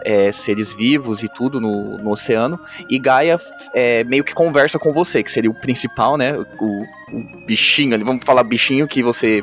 [0.03, 2.59] é, seres vivos e tudo no, no oceano,
[2.89, 3.39] e Gaia
[4.05, 6.83] meio que conversa com você, que seria o principal, né, o,
[7.15, 9.41] o bichinho, vamos falar bichinho que você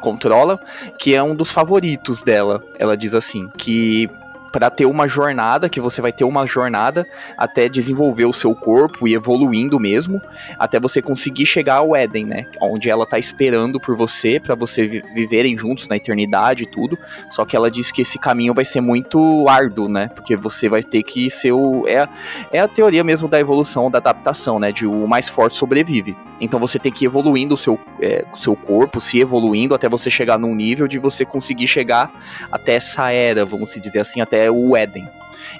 [0.00, 0.58] controla,
[0.98, 4.10] que é um dos favoritos dela, ela diz assim, que
[4.52, 9.06] para ter uma jornada, que você vai ter uma jornada até desenvolver o seu corpo
[9.06, 10.20] e evoluindo mesmo,
[10.58, 12.46] até você conseguir chegar ao Éden, né?
[12.60, 16.98] Onde ela tá esperando por você, para você viverem juntos na eternidade e tudo.
[17.28, 20.08] Só que ela diz que esse caminho vai ser muito árduo, né?
[20.14, 21.86] Porque você vai ter que ser o.
[21.86, 22.08] É,
[22.52, 24.72] é a teoria mesmo da evolução, da adaptação, né?
[24.72, 26.16] De o mais forte sobrevive.
[26.40, 30.10] Então você tem que ir evoluindo o seu, é, seu corpo, se evoluindo até você
[30.10, 32.10] chegar num nível de você conseguir chegar
[32.50, 35.08] até essa era, vamos dizer assim, até o Éden.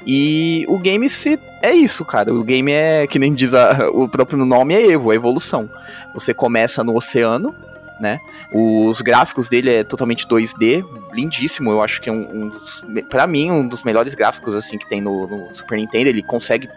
[0.06, 2.32] E o game se é isso, cara.
[2.32, 5.68] O game é, que nem diz a, o próprio nome, é Evo, é evolução.
[6.14, 7.54] Você começa no oceano,
[8.00, 8.18] né?
[8.52, 11.70] Os gráficos dele é totalmente 2D, lindíssimo.
[11.70, 12.50] Eu acho que é um,
[12.86, 16.08] um para mim um dos melhores gráficos assim que tem no, no, Super Nintendo.
[16.08, 16.68] Ele consegue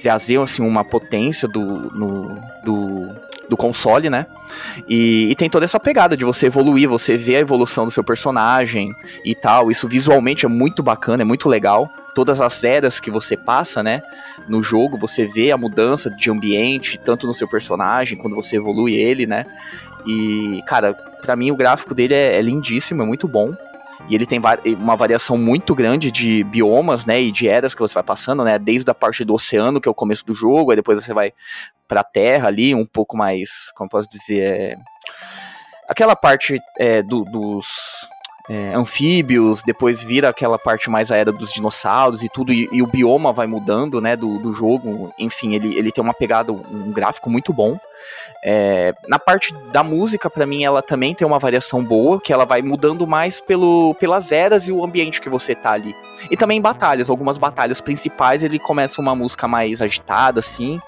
[0.00, 1.60] trazer assim uma potência do,
[1.94, 3.10] no, do,
[3.48, 4.26] do console, né?
[4.88, 8.04] E, e, tem toda essa pegada de você evoluir, você ver a evolução do seu
[8.04, 9.70] personagem e tal.
[9.70, 11.90] Isso visualmente é muito bacana, é muito legal.
[12.14, 14.02] todas as eras que você passa, né?
[14.46, 18.94] No jogo, você vê a mudança de ambiente, tanto no seu personagem, quando você evolui
[18.94, 19.44] ele, né?
[20.06, 23.54] E, cara, para mim o gráfico dele é, é lindíssimo, é muito bom.
[24.08, 24.40] E ele tem
[24.78, 28.58] uma variação muito grande de biomas, né, e de eras que você vai passando, né,
[28.58, 31.32] desde a parte do oceano, que é o começo do jogo, aí depois você vai
[31.86, 34.76] pra terra ali, um pouco mais, como posso dizer, é...
[35.88, 37.66] aquela parte é, do, dos
[38.50, 42.82] é, anfíbios, depois vira aquela parte mais a era dos dinossauros e tudo, e, e
[42.82, 46.92] o bioma vai mudando, né, do, do jogo, enfim, ele, ele tem uma pegada, um
[46.92, 47.78] gráfico muito bom.
[48.44, 52.44] É, na parte da música, para mim, ela também tem uma variação boa, que ela
[52.44, 55.94] vai mudando mais pelo, pelas eras e o ambiente que você tá ali.
[56.30, 60.80] E também batalhas, algumas batalhas principais ele começa uma música mais agitada, assim,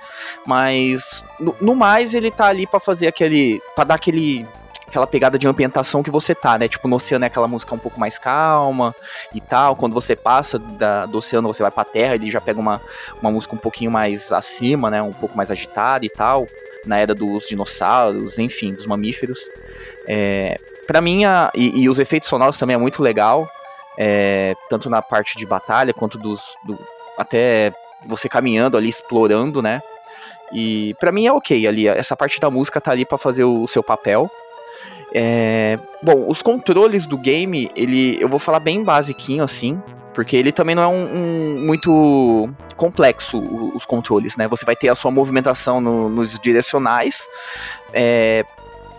[0.47, 3.61] mas no, no mais ele tá ali para fazer aquele.
[3.77, 4.45] para dar aquele
[4.95, 6.69] aquela pegada de ambientação que você tá, né?
[6.69, 8.95] Tipo, no oceano é aquela música um pouco mais calma
[9.35, 9.75] e tal.
[9.75, 12.81] Quando você passa da, do oceano, você vai pra terra, ele já pega uma,
[13.21, 15.03] uma música um pouquinho mais acima, né?
[15.03, 16.47] Um pouco mais agitada e tal.
[16.87, 19.41] Na era dos dinossauros, enfim, dos mamíferos.
[20.07, 20.55] É,
[20.87, 23.51] para mim, a, e, e, os efeitos sonoros também é muito legal.
[23.99, 26.55] É, tanto na parte de batalha quanto dos.
[26.65, 26.79] Do,
[27.19, 27.73] até
[28.07, 29.83] você caminhando ali, explorando, né?
[30.53, 31.89] E para mim é ok ali.
[31.89, 34.31] Essa parte da música tá ali para fazer o seu papel.
[35.15, 39.81] É, bom, os controles do game, ele, eu vou falar bem basiquinho assim,
[40.13, 43.39] porque ele também não é um, um muito complexo
[43.75, 44.49] os controles, né?
[44.49, 47.23] Você vai ter a sua movimentação no, nos direcionais.
[47.93, 48.45] É,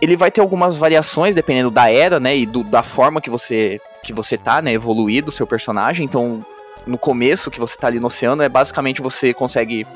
[0.00, 2.36] ele vai ter algumas variações dependendo da era, né?
[2.36, 4.72] E do, da forma que você que você tá, né?
[4.72, 6.04] Evoluído o seu personagem.
[6.04, 6.40] Então,
[6.86, 9.86] no começo que você tá ali no oceano, é basicamente você consegue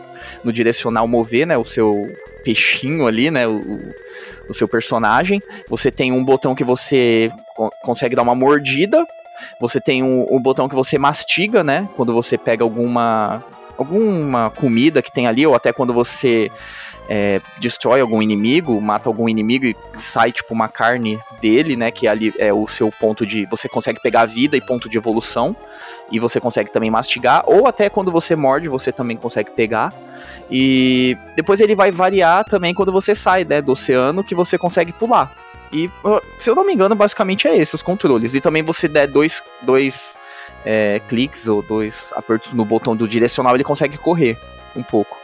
[0.44, 1.57] no direcional mover, né?
[1.57, 2.07] O seu
[2.44, 3.46] peixinho ali, né?
[3.46, 3.61] O,
[4.48, 5.40] o seu personagem.
[5.68, 7.31] Você tem um botão que você
[7.83, 9.07] consegue dar uma mordida.
[9.61, 11.88] Você tem um, um botão que você mastiga, né?
[11.96, 13.42] Quando você pega alguma
[13.79, 16.50] alguma comida que tem ali, ou até quando você
[17.12, 21.90] é, destrói algum inimigo, mata algum inimigo e sai tipo uma carne dele, né?
[21.90, 23.44] Que ali é o seu ponto de.
[23.46, 25.57] Você consegue pegar vida e ponto de evolução.
[26.12, 27.42] E você consegue também mastigar.
[27.46, 29.92] Ou até quando você morde, você também consegue pegar.
[30.49, 34.92] E depois ele vai variar também quando você sai né, do oceano, que você consegue
[34.92, 35.33] pular.
[35.73, 35.90] E,
[36.38, 38.37] se eu não me engano, basicamente é esse os controles.
[38.37, 40.16] E também você der dois, dois
[40.64, 44.38] é, cliques ou dois apertos no botão do direcional, ele consegue correr
[44.77, 45.16] um pouco.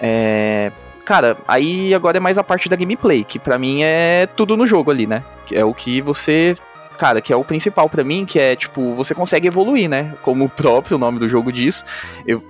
[0.00, 0.70] É,
[1.04, 4.66] cara, aí agora é mais a parte da gameplay, que para mim é tudo no
[4.66, 5.22] jogo ali, né?
[5.46, 6.56] Que é o que você
[6.94, 10.14] cara, que é o principal para mim, que é, tipo, você consegue evoluir, né?
[10.22, 11.84] Como o próprio nome do jogo diz,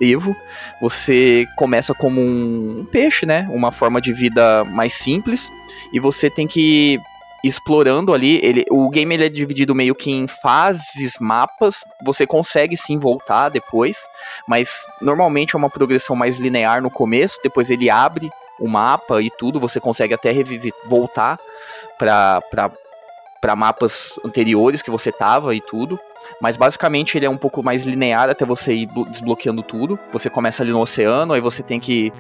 [0.01, 0.37] Evo.
[0.81, 3.49] Você começa como um peixe, né?
[3.51, 5.51] Uma forma de vida mais simples.
[5.93, 7.01] E você tem que
[7.43, 12.75] explorando ali, ele, o game ele é dividido meio que em fases, mapas, você consegue
[12.75, 13.99] sim voltar depois,
[14.49, 19.31] mas normalmente é uma progressão mais linear no começo, depois ele abre o mapa e
[19.31, 21.39] tudo, você consegue até revisitar, voltar
[21.99, 22.41] para
[23.45, 26.01] para mapas anteriores que você tava e tudo.
[26.41, 29.99] Mas basicamente ele é um pouco mais linear até você ir desbloqueando tudo.
[30.13, 32.11] Você começa ali no oceano, aí você tem que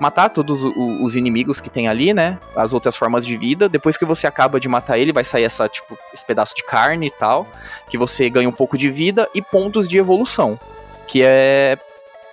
[0.00, 2.36] matar todos os inimigos que tem ali, né?
[2.56, 3.68] As outras formas de vida.
[3.68, 7.06] Depois que você acaba de matar ele, vai sair essa, tipo, esse pedaço de carne
[7.06, 7.46] e tal.
[7.88, 10.58] Que você ganha um pouco de vida e pontos de evolução.
[11.06, 11.78] Que é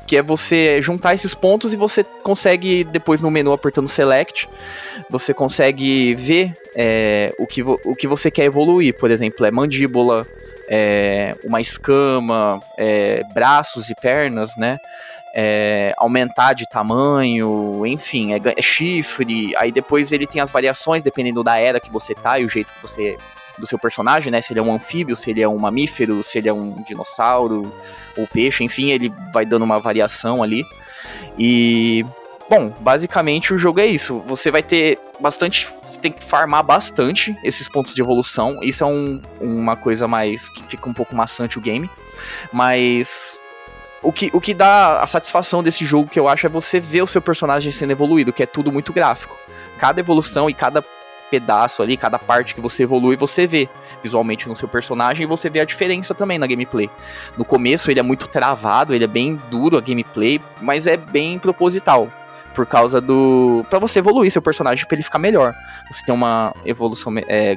[0.09, 4.49] que é você juntar esses pontos e você consegue, depois no menu apertando Select,
[5.07, 8.97] você consegue ver é, o, que o que você quer evoluir.
[8.97, 10.25] Por exemplo, é mandíbula,
[10.67, 14.79] é, uma escama, é, braços e pernas, né?
[15.35, 19.55] É, aumentar de tamanho, enfim, é, é, chifre.
[19.57, 22.73] Aí depois ele tem as variações dependendo da era que você tá e o jeito
[22.73, 23.15] que você
[23.59, 24.41] do seu personagem, né?
[24.41, 27.71] Se ele é um anfíbio, se ele é um mamífero, se ele é um dinossauro
[28.17, 30.65] ou peixe, enfim, ele vai dando uma variação ali.
[31.37, 32.05] E
[32.49, 34.23] Bom, basicamente o jogo é isso.
[34.25, 35.67] Você vai ter bastante.
[35.83, 38.59] Você tem que farmar bastante esses pontos de evolução.
[38.63, 40.49] Isso é um, uma coisa mais.
[40.49, 41.87] que fica um pouco maçante o game.
[42.51, 43.39] Mas.
[44.01, 47.01] O que, o que dá a satisfação desse jogo que eu acho é você ver
[47.01, 49.37] o seu personagem sendo evoluído, que é tudo muito gráfico.
[49.77, 50.81] Cada evolução e cada
[51.29, 53.69] pedaço ali, cada parte que você evolui, você vê
[54.01, 56.89] visualmente no seu personagem e você vê a diferença também na gameplay.
[57.37, 61.37] No começo ele é muito travado, ele é bem duro a gameplay, mas é bem
[61.39, 62.09] proposital.
[62.55, 63.65] Por causa do.
[63.69, 65.53] para você evoluir seu personagem pra ele ficar melhor.
[65.89, 67.13] Você tem uma evolução.
[67.27, 67.55] É,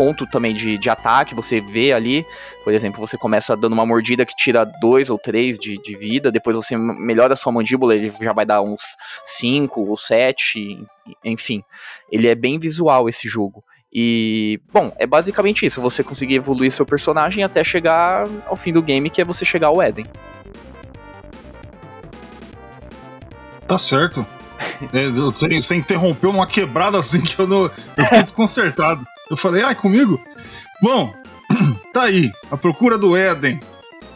[0.00, 2.24] ponto também de, de ataque, você vê ali,
[2.64, 6.32] por exemplo, você começa dando uma mordida que tira dois ou três de, de vida,
[6.32, 8.80] depois você melhora a sua mandíbula, ele já vai dar uns
[9.24, 10.82] cinco ou sete,
[11.24, 11.62] enfim,
[12.10, 13.64] ele é bem visual esse jogo.
[13.92, 18.82] E, bom, é basicamente isso, você conseguir evoluir seu personagem até chegar ao fim do
[18.82, 20.06] game, que é você chegar ao Éden.
[23.66, 24.26] Tá certo.
[24.92, 27.70] É, você, você interrompeu uma quebrada assim que eu, não, eu
[28.04, 29.02] fiquei desconcertado.
[29.30, 30.18] Eu falei, ai, ah, é comigo?
[30.82, 31.12] Bom,
[31.92, 33.60] tá aí, a procura do Éden,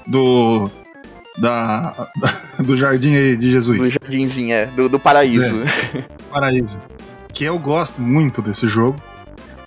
[0.07, 0.70] do
[1.37, 3.91] da, da- do jardim de Jesus.
[3.91, 5.62] jardinzinho, é, do, do paraíso.
[6.30, 6.80] Paraíso.
[7.32, 9.01] Que eu gosto muito desse jogo.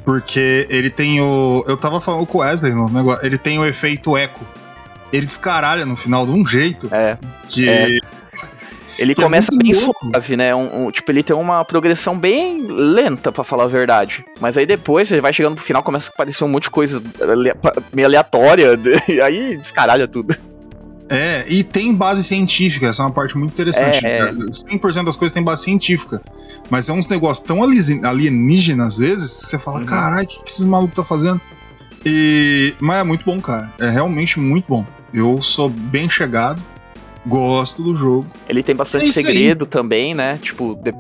[0.06, 1.66] Porque ele tem o.
[1.68, 3.26] Eu tava falando com o Wesley no negócio.
[3.26, 4.40] Ele tem o efeito eco.
[5.12, 7.18] Ele descaralha no final de um jeito É.
[7.48, 7.68] que.
[7.68, 7.98] É.
[9.00, 10.10] Ele Que é começa muito bem louco.
[10.12, 10.56] suave, né?
[10.56, 14.26] Um, um- tipo, ele tem uma progressão bem lenta, pra falar a verdade.
[14.40, 17.00] Mas aí depois, ele vai chegando pro final, começa a aparecer um monte de coisa
[17.94, 18.72] meio aleatória,
[19.08, 20.36] e aí descaralha tudo.
[21.10, 24.06] É, e tem base científica, essa é uma parte muito interessante.
[24.06, 24.32] É, é.
[24.34, 26.22] 100% das coisas tem base científica.
[26.70, 29.86] Mas é uns negócios tão alienígenas, às vezes, que você fala, Uhum.
[29.86, 31.40] caralho, o que, que esses malucos tá fazendo?
[32.06, 32.74] E...
[32.80, 33.72] Mas é muito bom, cara.
[33.80, 34.86] É realmente muito bom.
[35.14, 36.62] Eu sou bem chegado,
[37.26, 38.28] gosto do jogo.
[38.48, 39.12] Ele tem É bastante aí.
[39.12, 40.38] segredo também, né?
[40.42, 40.94] Tipo, de-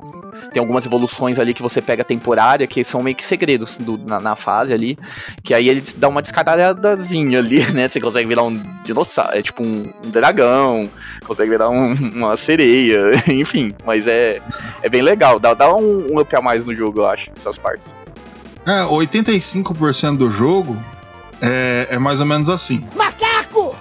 [0.53, 4.19] tem algumas evoluções ali que você pega temporária, que são meio que segredos do- na,
[4.19, 4.97] na fase ali.
[5.43, 7.87] Que aí ele dá uma descaralhadazinha ali, né?
[7.89, 10.89] Você consegue virar um dinossauro, é tipo um, um dragão,
[11.25, 13.71] consegue virar um- uma sereia, enfim.
[13.85, 14.41] Mas é,
[14.81, 17.57] é bem legal, dá, dá um, um up a mais no jogo, eu acho, essas
[17.57, 17.93] partes.
[18.65, 20.75] É, 85% do jogo
[21.41, 22.85] é, é mais ou menos assim.
[22.95, 23.75] Macaco!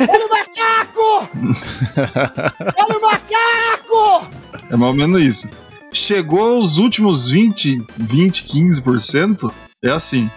[0.00, 1.28] Olha o macaco!
[2.78, 4.30] Olha o macaco!
[4.70, 5.50] É mais ou menos isso.
[5.92, 9.52] Chegou os últimos 20, 20, 15%,
[9.82, 10.30] é assim.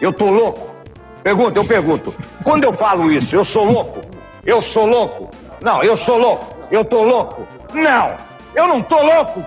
[0.00, 0.74] Eu tô louco?
[1.22, 2.14] Pergunta, eu pergunto.
[2.42, 4.00] Quando eu falo isso, eu sou louco?
[4.44, 5.30] Eu sou louco?
[5.62, 6.54] Não, eu sou louco.
[6.70, 7.46] Eu tô louco?
[7.72, 8.16] Não,
[8.54, 9.44] eu não tô louco.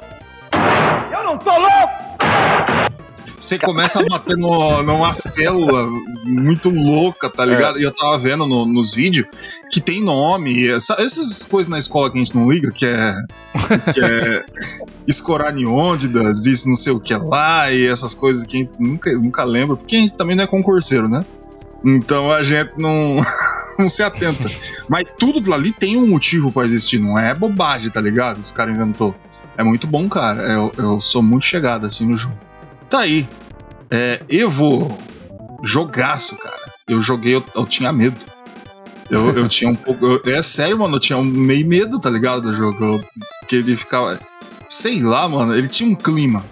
[1.12, 2.08] Eu não tô louco.
[3.38, 5.88] Você começa a bater no, numa célula
[6.26, 7.80] muito louca, tá ligado?
[7.80, 9.28] E eu tava vendo no- nos vídeos
[9.72, 13.14] que tem nome, essa- essas coisas na escola que a gente não liga, que é,
[13.94, 14.44] que é
[15.08, 19.44] escoraniônidas, isso não sei o que lá, e essas coisas que a gente nunca, nunca
[19.44, 21.26] lembra, porque a gente também não é concurseiro, né?
[21.86, 23.18] Então a gente não,
[23.78, 24.50] não se atenta.
[24.90, 28.40] Mas tudo ali tem um motivo pra existir, não é bobagem, tá ligado?
[28.40, 29.14] Os caras inventou.
[29.58, 30.42] É muito bom, cara.
[30.44, 32.36] Eu, eu sou muito chegado assim no jogo.
[32.90, 33.28] Tá aí.
[33.90, 34.98] É, Evo,
[35.64, 36.74] jogaço, cara.
[36.88, 38.16] Eu joguei, eu, eu tinha medo.
[39.10, 40.06] Eu, eu tinha um pouco.
[40.06, 42.42] eu- é sério, mano, eu tinha um meio medo, tá ligado?
[42.42, 42.84] Do jogo.
[42.84, 43.02] Eu-
[43.48, 44.20] que ele ficava.
[44.70, 46.44] Sei lá, mano, ele tinha um clima.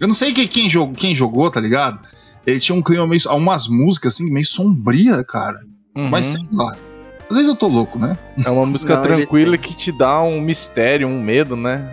[0.00, 1.98] Eu não sei quem, quem, jogou, quem jogou, tá ligado?
[2.46, 3.20] Ele tinha um clima meio.
[3.30, 5.60] Umas músicas assim, meio sombria, cara.
[5.96, 6.08] Uhum.
[6.08, 6.76] Mas sei lá.
[7.30, 8.18] Às vezes eu tô louco, né?
[8.44, 11.90] É uma música Não, ele tranquila que te dá um mistério, um medo, né?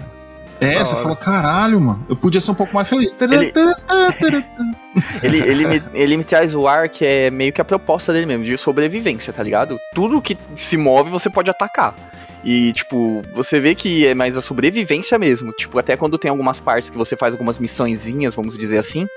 [0.61, 1.03] É, Da você hora.
[1.03, 2.05] fala, caralho, mano.
[2.07, 3.17] Eu podia ser um pouco mais feliz.
[3.19, 3.51] Ele-
[5.23, 8.25] Ele, ele, me, ele me traz o ar que é meio que a proposta dele
[8.25, 9.79] mesmo, de sobrevivência, tá ligado?
[9.95, 11.95] Tudo que se move você pode atacar.
[12.43, 15.51] E, tipo, você vê que é mais a sobrevivência mesmo.
[15.53, 19.07] Tipo, até quando tem algumas partes que você faz algumas missõezinhas, vamos dizer assim.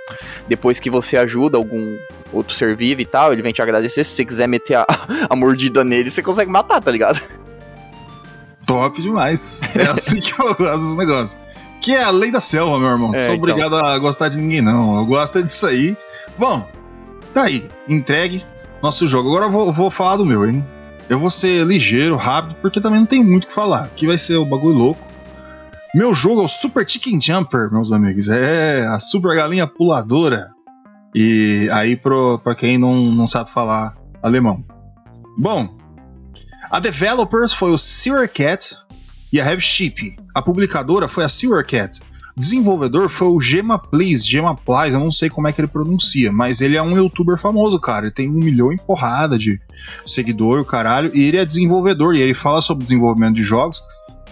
[0.47, 1.97] Depois que você ajuda algum
[2.33, 4.05] outro ser vivo e tal, ele vem te agradecer.
[4.05, 4.87] Se você quiser meter a,
[5.29, 7.21] a mordida nele, você consegue matar, tá ligado?
[8.67, 9.63] Top demais.
[9.75, 11.37] É assim que eu gosto dos negócios.
[11.81, 13.09] Que é a lei da selva, meu irmão.
[13.09, 13.51] Não É, sou então.
[13.51, 14.97] obrigado a gostar de ninguém, não.
[14.97, 15.97] Eu gosto é disso aí.
[16.39, 16.67] Bom,
[17.35, 17.69] tá aí.
[17.89, 18.43] Entregue
[18.83, 19.29] nosso jogo.
[19.29, 20.65] Agora eu vou, vou falar do meu, hein?
[21.09, 23.85] Eu vou ser ligeiro, rápido, porque também não tem muito o que falar.
[23.85, 25.07] Aqui vai ser o bagulho louco.
[25.95, 28.29] Meu jogo é o Super Chicken Jumper, meus amigos.
[28.29, 30.51] É a super galinha puladora.
[31.15, 34.65] E aí, pro, pra quem não, não sabe falar alemão.
[35.39, 35.69] Bom,
[36.71, 38.79] a developers foi o Silvercat
[39.33, 40.17] e a Sheep.
[40.35, 42.01] A publicadora foi a Silvercat.
[42.37, 44.57] Desenvolvedor foi o Gema Please, Gema
[44.91, 48.07] eu não sei como é que ele pronuncia, mas ele é um youtuber famoso, cara.
[48.07, 49.61] Ele tem um milhão e porrada de
[50.05, 53.83] seguidor, o caralho, e ele é desenvolvedor, e ele fala sobre desenvolvimento de jogos.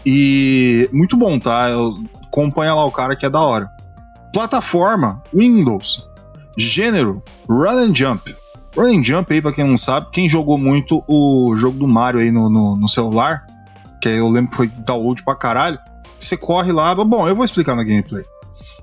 [0.04, 1.70] E muito bom, tá?
[1.70, 1.96] Eu,
[2.32, 3.70] acompanha lá o cara que é da hora.
[4.32, 6.08] Plataforma, Windows.
[6.56, 8.34] Gênero, Run and Jump.
[8.76, 12.20] Run and Jump aí, pra quem não sabe, quem jogou muito o jogo do Mario
[12.20, 13.46] aí no, no, no celular,
[14.00, 15.78] que eu lembro que foi download pra caralho,
[16.18, 18.24] você corre lá, bom, eu vou explicar na gameplay.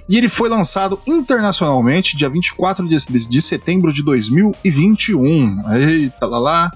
[0.07, 2.95] E ele foi lançado internacionalmente dia 24 de,
[3.27, 5.61] de, setembro de 2021.
[5.71, 6.71] Eita lá lá,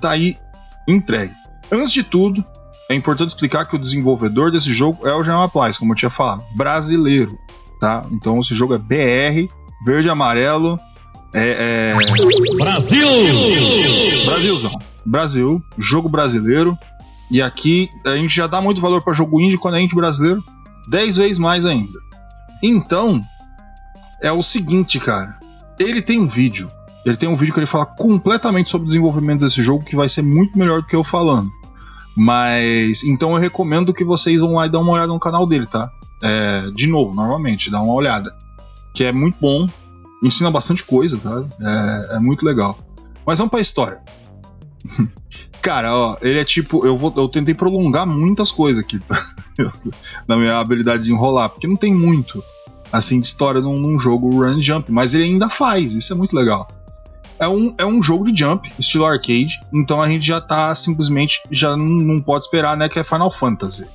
[0.00, 0.38] tá aí
[0.88, 1.34] entregue.
[1.70, 2.44] Antes de tudo,
[2.88, 6.10] é importante explicar que o desenvolvedor desse jogo é o Jean Applies, como eu tinha
[6.10, 7.38] falado, brasileiro,
[7.78, 8.06] tá?
[8.10, 9.52] Então esse jogo é BR,
[9.84, 10.80] verde e amarelo,
[11.32, 12.56] é, é...
[12.56, 13.06] Brasil!
[14.24, 14.78] Brasilzão.
[15.04, 16.76] Brasil, jogo brasileiro.
[17.30, 20.42] E aqui a gente já dá muito valor para jogo indie quando é indie brasileiro.
[20.88, 21.98] 10 vezes mais ainda.
[22.62, 23.22] Então,
[24.20, 25.38] é o seguinte, cara.
[25.78, 26.70] Ele tem um vídeo.
[27.06, 30.08] Ele tem um vídeo que ele fala completamente sobre o desenvolvimento desse jogo, que vai
[30.08, 31.48] ser muito melhor do que eu falando.
[32.16, 35.66] Mas então eu recomendo que vocês vão lá e dar uma olhada no canal dele,
[35.66, 35.90] tá?
[36.22, 38.34] É, de novo, normalmente, dá uma olhada.
[38.92, 39.70] Que é muito bom,
[40.22, 41.44] ensina bastante coisa, tá?
[41.60, 42.78] É, é muito legal.
[43.26, 44.00] Mas vamos pra história.
[45.62, 46.86] Cara, ó, ele é tipo.
[46.86, 49.22] Eu, vou, eu tentei prolongar muitas coisas aqui, tá?
[50.26, 52.42] Na minha habilidade de enrolar, porque não tem muito,
[52.90, 56.34] assim, de história num, num jogo run jump, mas ele ainda faz, isso é muito
[56.34, 56.68] legal.
[57.38, 61.42] É um, é um jogo de jump, estilo arcade, então a gente já tá simplesmente.
[61.50, 63.86] Já não, não pode esperar, né, que é Final Fantasy.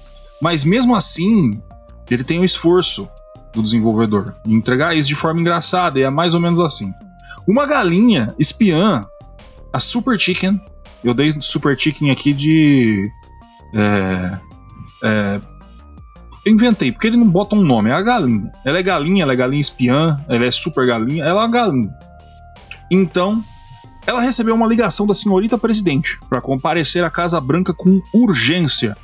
[0.41, 1.61] Mas mesmo assim,
[2.09, 3.09] ele tem o esforço
[3.55, 6.93] do desenvolvedor de entregar isso de forma engraçada, e é mais ou menos assim.
[7.47, 9.05] Uma galinha espiã,
[9.71, 10.61] a Super Chicken,
[11.03, 13.09] eu dei Super Chicken aqui de.
[13.73, 14.39] É,
[15.03, 15.41] é,
[16.45, 18.51] eu inventei, porque ele não bota um nome, é a galinha.
[18.63, 21.93] Ela é galinha, ela é galinha espiã, ela é super galinha, ela é uma galinha.
[22.91, 23.43] Então,
[24.05, 28.95] ela recebeu uma ligação da senhorita presidente para comparecer à Casa Branca com urgência.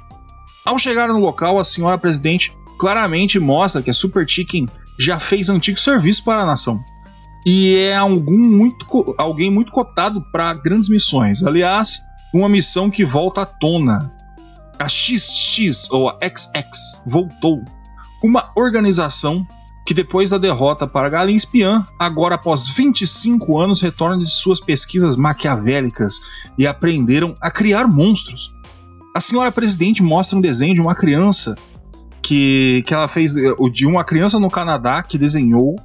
[0.64, 4.68] Ao chegar no local, a senhora presidente claramente mostra que a Super Chicken
[4.98, 6.84] já fez antigo serviço para a nação.
[7.46, 11.44] E é algum muito, alguém muito cotado para grandes missões.
[11.44, 12.00] Aliás,
[12.34, 14.12] uma missão que volta à tona.
[14.80, 17.64] A XX, ou a XX, voltou.
[18.24, 19.46] Uma organização
[19.86, 25.16] que depois da derrota para Galinha Espiã, agora após 25 anos retorna de suas pesquisas
[25.16, 26.20] maquiavélicas
[26.58, 28.56] e aprenderam a criar monstros.
[29.16, 31.56] A senhora presidente mostra um desenho de uma criança
[32.22, 35.76] que, que ela fez, o de uma criança no Canadá que desenhou,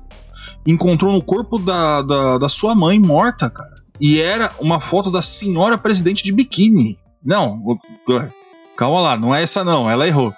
[0.67, 3.77] encontrou no corpo da, da, da sua mãe morta, cara.
[4.01, 6.99] E era uma foto da senhora presidente de biquíni.
[7.25, 7.79] Não,
[8.77, 10.35] calma lá, não é essa não, ela errou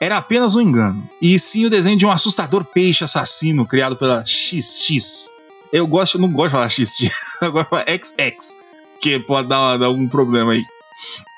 [0.00, 4.24] era apenas um engano, e sim o desenho de um assustador peixe assassino criado pela
[4.24, 5.28] XX.
[5.72, 6.98] Eu gosto, não gosto de falar XX,
[7.42, 8.60] de falar XX,
[9.00, 10.64] que pode dar, dar algum problema aí.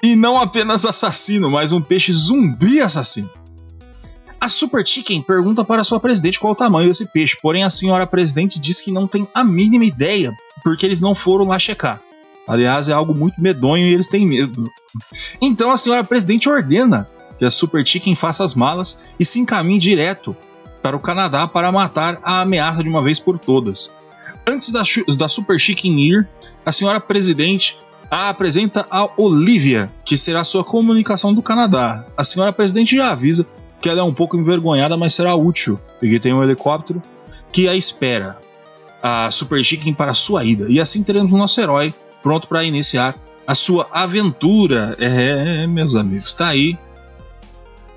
[0.02, 3.30] E não apenas assassino, mas um peixe zumbi assassino.
[4.40, 8.06] A Super Chicken pergunta para sua presidente qual o tamanho desse peixe, porém a senhora
[8.06, 10.32] presidente diz que não tem a mínima ideia,
[10.64, 12.00] porque eles não foram lá checar.
[12.48, 14.66] Aliás, é algo muito medonho e eles têm medo.
[15.42, 17.06] Então a senhora presidente ordena
[17.38, 20.34] que a Super Chicken faça as malas e se encaminhe direto
[20.82, 23.94] para o Canadá para matar a ameaça de uma vez por todas.
[24.48, 24.82] Antes da,
[25.18, 26.28] da Super Chicken ir,
[26.64, 27.78] a senhora presidente
[28.10, 32.04] a apresenta a Olivia, que será sua comunicação do Canadá.
[32.16, 33.46] A senhora presidente já avisa
[33.80, 37.02] que ela é um pouco envergonhada, mas será útil, porque tem um helicóptero
[37.52, 38.38] que a espera
[39.02, 40.66] a Super Chicken para a sua ida.
[40.68, 43.16] E assim teremos o nosso herói pronto para iniciar
[43.46, 44.96] a sua aventura.
[44.98, 46.78] É, meus amigos, está aí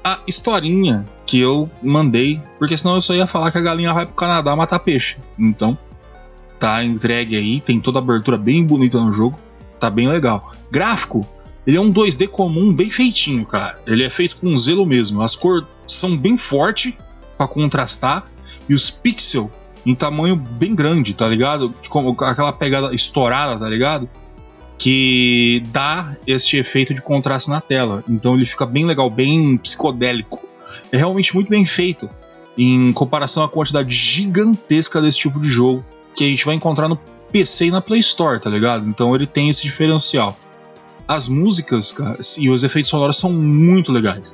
[0.03, 4.05] a historinha que eu mandei, porque senão eu só ia falar que a galinha vai
[4.05, 5.17] pro Canadá matar peixe.
[5.39, 5.77] Então,
[6.59, 9.39] tá entregue aí, tem toda a abertura bem bonita no jogo,
[9.79, 10.51] tá bem legal.
[10.69, 11.25] Gráfico,
[11.65, 13.79] ele é um 2D comum bem feitinho, cara.
[13.87, 15.21] Ele é feito com zelo mesmo.
[15.21, 16.93] As cores são bem fortes
[17.37, 18.25] para contrastar
[18.67, 19.49] e os pixels
[19.85, 21.73] em tamanho bem grande, tá ligado?
[21.89, 24.09] Como aquela pegada estourada, tá ligado?
[24.77, 28.03] que dá esse efeito de contraste na tela.
[28.09, 30.41] Então ele fica bem legal, bem psicodélico.
[30.91, 32.09] É realmente muito bem feito
[32.57, 36.97] em comparação à quantidade gigantesca desse tipo de jogo que a gente vai encontrar no
[37.31, 38.87] PC e na Play Store, tá ligado?
[38.87, 40.37] Então ele tem esse diferencial.
[41.07, 44.33] As músicas cara, e os efeitos sonoros são muito legais.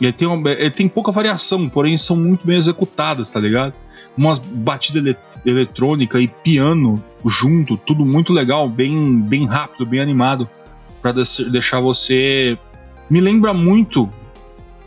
[0.00, 3.72] Ele tem, uma, tem pouca variação, porém são muito bem executadas, tá ligado?
[4.16, 10.48] Umas batidas ele, eletrônica e piano junto, tudo muito legal, bem, bem rápido, bem animado,
[11.00, 11.12] para
[11.50, 12.58] deixar você.
[13.08, 14.10] Me lembra muito,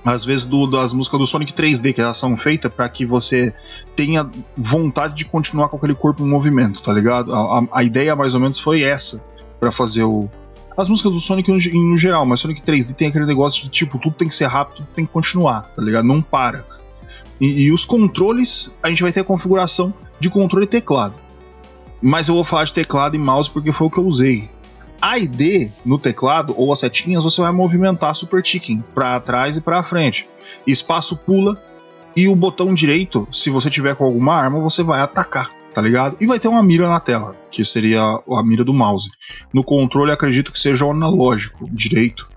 [0.06, 3.54] às vezes, do, das músicas do Sonic 3D, que elas são feitas para que você
[3.96, 7.34] tenha vontade de continuar com aquele corpo em movimento, tá ligado?
[7.34, 9.24] A, a, a ideia mais ou menos foi essa,
[9.60, 10.30] para fazer o,
[10.78, 14.16] as músicas do Sonic no, geral, mas Sonic 3D tem aquele negócio de tipo, tudo
[14.16, 16.06] tem que ser rápido, tudo tem que continuar, tá ligado?
[16.06, 16.66] Não para.
[17.40, 21.16] E, e, os controles, a gente vai ter a configuração de controle e teclado.
[22.02, 24.50] Mas eu vou falar de teclado e mouse porque foi o que eu usei.
[25.02, 29.62] A ID no teclado ou as setinhas você vai movimentar super ticking para trás e
[29.62, 30.28] para frente.
[30.68, 31.62] Espaço pula
[32.16, 36.18] e o botão direito, se você tiver com alguma arma, você vai atacar tá ligado?
[36.20, 39.10] E vai ter uma mira na tela, que seria a mira do mouse.
[39.54, 42.30] No controle, acredito que seja o analógico direito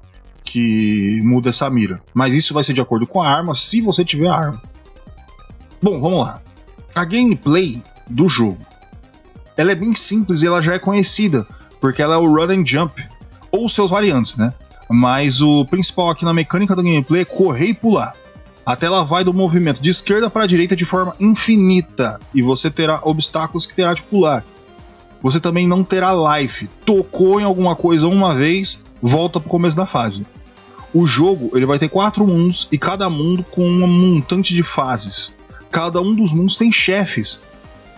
[0.45, 2.03] que muda essa mira.
[2.13, 4.63] Mas isso vai ser de acordo com a arma, se você tiver a arma.
[5.81, 6.43] Bom, vamos lá.
[6.95, 8.59] A gameplay do jogo.
[9.57, 11.47] Ela é bem simples e ela já é conhecida,
[11.81, 13.03] porque ela é o run and jump,
[13.51, 14.53] ou seus variantes, né?
[14.89, 18.15] Mas o principal aqui na mecânica do gameplay é correr e pular.
[18.65, 22.71] A tela vai do movimento de esquerda para a direita de forma infinita e você
[22.71, 24.45] terá obstáculos que terá de pular.
[25.21, 26.69] Você também não terá life.
[26.87, 30.25] Tocou em alguma coisa uma vez, volta para o começo da fase.
[30.95, 35.33] O jogo ele vai ter quatro mundos e cada mundo com um montante de fases.
[35.71, 37.43] Cada um dos mundos tem chefes.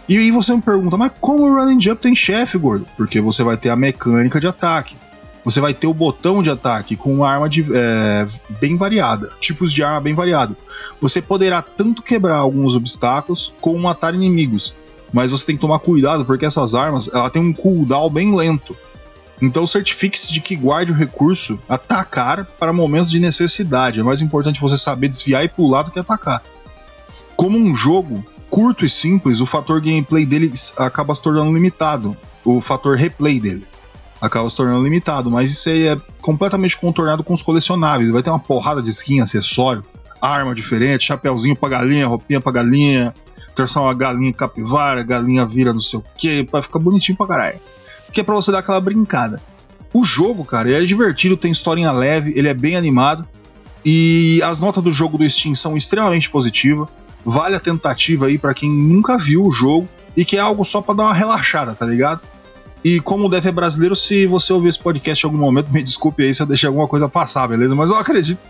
[0.09, 2.87] E aí você me pergunta, mas como o Running Jump tem chefe, gordo?
[2.97, 4.97] Porque você vai ter a mecânica de ataque.
[5.45, 8.27] Você vai ter o botão de ataque com uma arma de, é,
[8.61, 10.57] bem variada, tipos de arma bem variado.
[11.01, 14.75] Você poderá tanto quebrar alguns obstáculos como matar inimigos,
[15.13, 18.75] mas você tem que tomar cuidado porque essas armas ela tem um cooldown bem lento.
[19.43, 24.01] Então certifique-se de que guarde o recurso atacar para momentos de necessidade.
[24.01, 26.43] É mais importante você saber desviar e pular do que atacar.
[27.37, 32.17] Como um jogo curto e simples, o fator gameplay dele acaba se tornando limitado.
[32.45, 33.67] O fator replay dele
[34.25, 38.11] acaba se tornando limitado, mas isso aí é completamente contornado com os colecionáveis.
[38.11, 39.85] Vai ter uma porrada de skin, acessório,
[40.21, 43.15] arma diferente, chapéuzinho pra galinha, roupinha pra galinha,
[43.55, 47.61] torcer uma galinha capivara, galinha vira não sei o que, vai ficar bonitinho pra caralho.
[48.13, 49.43] Que é pra você dar aquela brincada.
[49.93, 53.27] O jogo, cara, ele é divertido, tem historinha leve, ele é bem animado.
[53.85, 56.89] E as notas do jogo do Steam são extremamente positivas.
[57.25, 60.81] Vale a tentativa aí para quem nunca viu o jogo e que é algo só
[60.81, 62.21] para dar uma relaxada, tá ligado?
[62.85, 65.83] E como o Def é brasileiro, se você ouvir esse podcast em algum momento, me
[65.83, 67.75] desculpe aí se eu deixei alguma coisa passar, beleza?
[67.75, 68.41] Mas eu acredito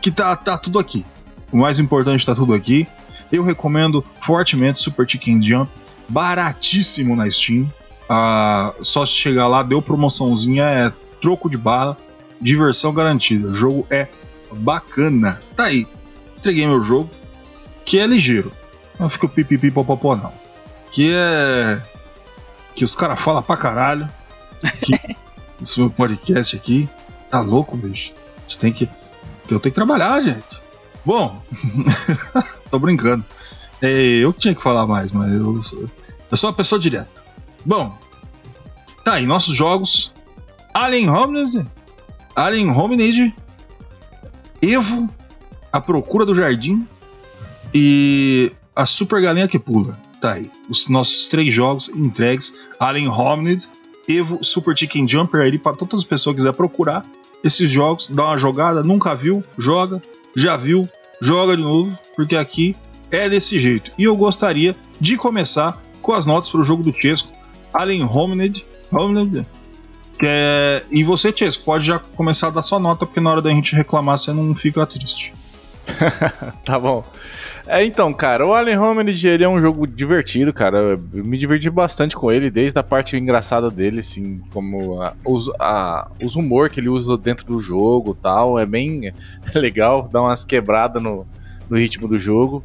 [0.00, 1.04] que tá, tá tudo aqui.
[1.52, 2.86] O mais importante tá tudo aqui.
[3.30, 5.70] Eu recomendo fortemente Super Chicken Jump,
[6.08, 7.70] baratíssimo na Steam.
[8.08, 11.96] Ah, só se chegar lá, deu promoçãozinha, é troco de bala,
[12.40, 13.48] diversão garantida.
[13.48, 14.08] O jogo é
[14.52, 15.40] bacana.
[15.56, 15.86] Tá aí,
[16.36, 17.10] entreguei meu jogo,
[17.84, 18.52] que é ligeiro.
[18.98, 20.32] Não fica pipipi popopó, não.
[20.90, 21.82] Que é
[22.74, 24.08] que os caras falam pra caralho.
[24.80, 25.16] Que
[25.60, 26.88] esse meu podcast aqui
[27.30, 28.12] tá louco, bicho.
[28.36, 28.88] A gente tem que.
[29.48, 30.62] Eu tenho que trabalhar, gente.
[31.04, 31.42] Bom,
[32.70, 33.24] tô brincando.
[33.80, 35.84] É, eu que tinha que falar mais, mas eu sou,
[36.30, 37.22] eu sou uma pessoa direta.
[37.64, 37.96] Bom,
[39.04, 40.14] tá aí, nossos jogos.
[40.72, 41.66] Alien Hominid,
[42.34, 43.34] Alien Hominid,
[44.60, 45.08] Evo,
[45.72, 46.88] A Procura do Jardim
[47.72, 50.50] e A Super Galinha que Pula tá aí.
[50.70, 53.68] Os nossos três jogos entregues: Alien Hominid,
[54.08, 57.04] Evo, Super Chicken Jumper, aí para todas as pessoas que quiser procurar
[57.44, 60.02] esses jogos, dá uma jogada, nunca viu, joga,
[60.34, 60.88] já viu,
[61.20, 62.74] joga de novo, porque aqui
[63.10, 63.92] é desse jeito.
[63.98, 67.30] E eu gostaria de começar com as notas para o jogo do Chesco,
[67.72, 69.46] Alien Hominid, Hominid
[70.22, 70.84] é...
[70.90, 73.74] E você, Chesco, pode já começar a dar sua nota, porque na hora da gente
[73.74, 75.34] reclamar você não fica triste.
[76.64, 77.04] tá bom.
[77.66, 80.98] É, então, cara, o Alien Hominid, ele é um jogo divertido, cara.
[81.12, 85.50] Eu me diverti bastante com ele, desde a parte engraçada dele, assim, como a, os,
[85.58, 88.58] a, os humor que ele usa dentro do jogo tal.
[88.58, 89.12] É bem
[89.54, 91.26] legal, dá umas quebradas no,
[91.68, 92.62] no ritmo do jogo.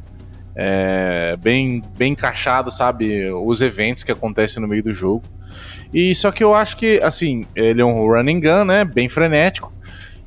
[0.54, 3.30] É bem, bem encaixado, sabe?
[3.30, 5.22] Os eventos que acontecem no meio do jogo.
[5.94, 8.84] E só que eu acho que, assim, ele é um running gun, né?
[8.84, 9.72] Bem frenético.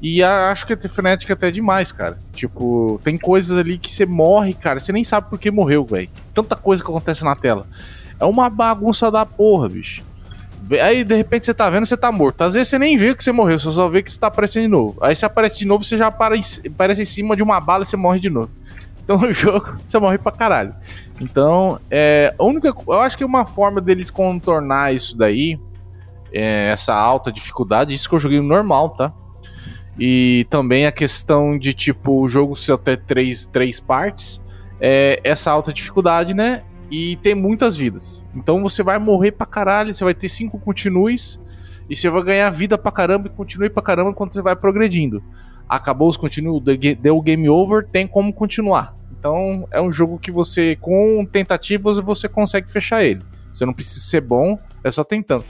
[0.04, 2.20] E acho que é frenética até demais, cara.
[2.34, 4.78] Tipo, tem coisas ali que você morre, cara.
[4.78, 6.10] Você nem sabe por que morreu, velho.
[6.34, 7.66] Tanta coisa que acontece na tela.
[8.20, 10.04] É uma bagunça da porra, bicho.
[10.82, 12.42] Aí, de repente, você tá vendo, você tá morto.
[12.42, 14.64] Às vezes você nem vê que você morreu, você só vê que você tá aparecendo
[14.64, 14.98] de novo.
[15.02, 17.96] Aí você aparece de novo, você já aparece em cima de uma bala e você
[17.96, 18.50] morre de novo.
[19.06, 20.76] Então no jogo você morre pra caralho.
[21.22, 25.58] Então, é, a única, eu acho que uma forma deles contornar isso daí,
[26.34, 29.14] é, essa alta dificuldade, isso que eu joguei normal, tá?
[29.98, 34.42] E também a questão de, tipo, o jogo ser até três, três partes,
[34.80, 36.64] é essa alta dificuldade, né?
[36.90, 38.26] E tem muitas vidas.
[38.36, 41.40] Então você vai morrer pra caralho, você vai ter cinco continues,
[41.90, 45.24] e você vai ganhar vida pra caramba e continue pra caramba enquanto você vai progredindo.
[45.68, 46.62] Acabou os continues,
[47.00, 48.96] deu o game over, tem como continuar.
[49.18, 53.22] Então é um jogo que você, com tentativas, você consegue fechar ele.
[53.52, 55.46] Você não precisa ser bom, é só tentando.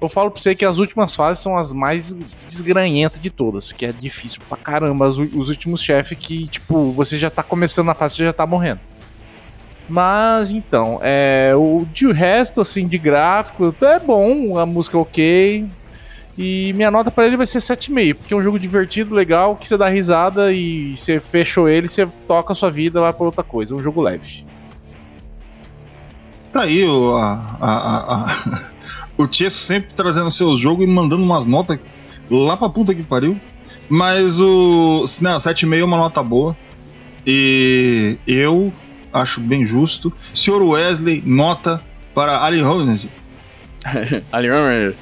[0.00, 2.14] Eu falo pra você que as últimas fases são as mais
[2.46, 5.08] desgranhentas de todas, que é difícil pra caramba.
[5.08, 8.46] Os, os últimos chefes que, tipo, você já tá começando a fase, você já tá
[8.46, 8.80] morrendo.
[9.88, 15.66] Mas então, é, o de resto, assim, de gráfico, é bom, a música é ok.
[16.36, 19.66] E minha nota para ele vai ser 7,5, porque é um jogo divertido, legal, que
[19.66, 23.42] você dá risada e você fechou ele, você toca a sua vida, vai pra outra
[23.42, 23.72] coisa.
[23.72, 24.44] É um jogo leve.
[26.52, 28.62] Tá aí o, a, a, a,
[29.16, 31.78] o Tiesto sempre trazendo seu jogo e mandando umas notas
[32.30, 33.38] lá pra puta que pariu.
[33.88, 35.04] Mas o.
[35.20, 36.56] Não, 7,5 é uma nota boa.
[37.26, 38.72] E eu
[39.12, 40.12] acho bem justo.
[40.34, 41.80] Senhor Wesley, nota
[42.14, 43.08] para Ali Ronald.
[44.32, 44.96] Ali Ronald.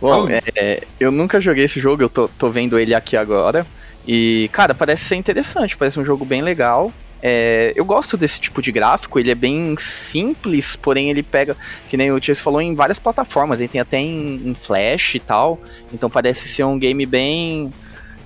[0.00, 3.66] Bom, é, eu nunca joguei esse jogo, eu tô, tô vendo ele aqui agora.
[4.06, 6.92] E, cara, parece ser interessante, parece um jogo bem legal.
[7.26, 11.56] É, eu gosto desse tipo de gráfico, ele é bem simples, porém ele pega,
[11.88, 15.20] que nem o Tio falou, em várias plataformas, ele tem até em, em, Flash e
[15.20, 15.58] tal,
[15.90, 17.72] então parece ser um game bem.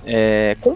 [0.05, 0.75] É, com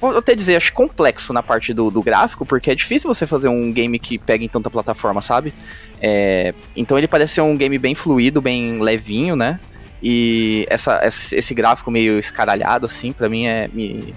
[0.00, 3.48] vou até dizer, acho complexo na parte do, do gráfico, porque é difícil você fazer
[3.48, 5.52] um game que pegue em tanta plataforma, sabe?
[6.00, 9.60] É, então ele parece ser um game bem fluido, bem levinho, né?
[10.02, 14.14] E essa, esse gráfico meio escaralhado, assim, para mim é, me,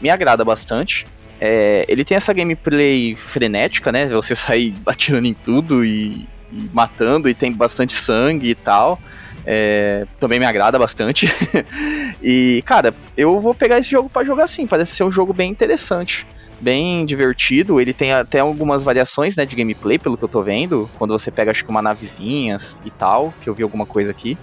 [0.00, 1.06] me agrada bastante.
[1.40, 4.06] É, ele tem essa gameplay frenética, né?
[4.08, 9.00] Você sair atirando em tudo e, e matando, e tem bastante sangue e tal.
[9.46, 11.32] É, também me agrada bastante.
[12.22, 14.66] e, cara, eu vou pegar esse jogo para jogar sim.
[14.66, 16.26] Parece ser um jogo bem interessante.
[16.60, 20.90] Bem divertido, ele tem até algumas variações né, de gameplay, pelo que eu tô vendo.
[20.98, 24.36] Quando você pega, acho que uma navezinha e tal, que eu vi alguma coisa aqui.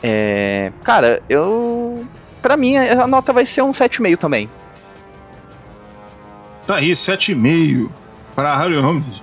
[0.00, 2.06] É, cara, eu.
[2.40, 4.48] Pra mim, a nota vai ser um 7,5 também.
[6.66, 7.90] Tá aí, 7,5
[8.34, 9.22] para Harry Holmes.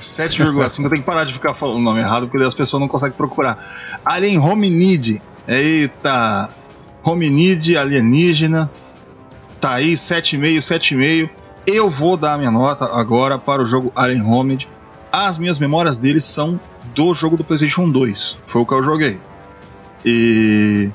[0.00, 0.84] 7,5.
[0.84, 3.16] Eu tenho que parar de ficar falando o nome errado, porque as pessoas não conseguem
[3.16, 4.00] procurar.
[4.04, 5.22] Alien Hominid.
[5.46, 6.50] Eita!
[7.02, 8.70] Hominid alienígena.
[9.60, 11.30] Tá aí, 7,5, 7,5.
[11.66, 14.68] Eu vou dar a minha nota agora para o jogo Alien Hominid.
[15.12, 16.60] As minhas memórias dele são
[16.94, 18.38] do jogo do PlayStation 2.
[18.46, 19.20] Foi o que eu joguei.
[20.04, 20.90] E.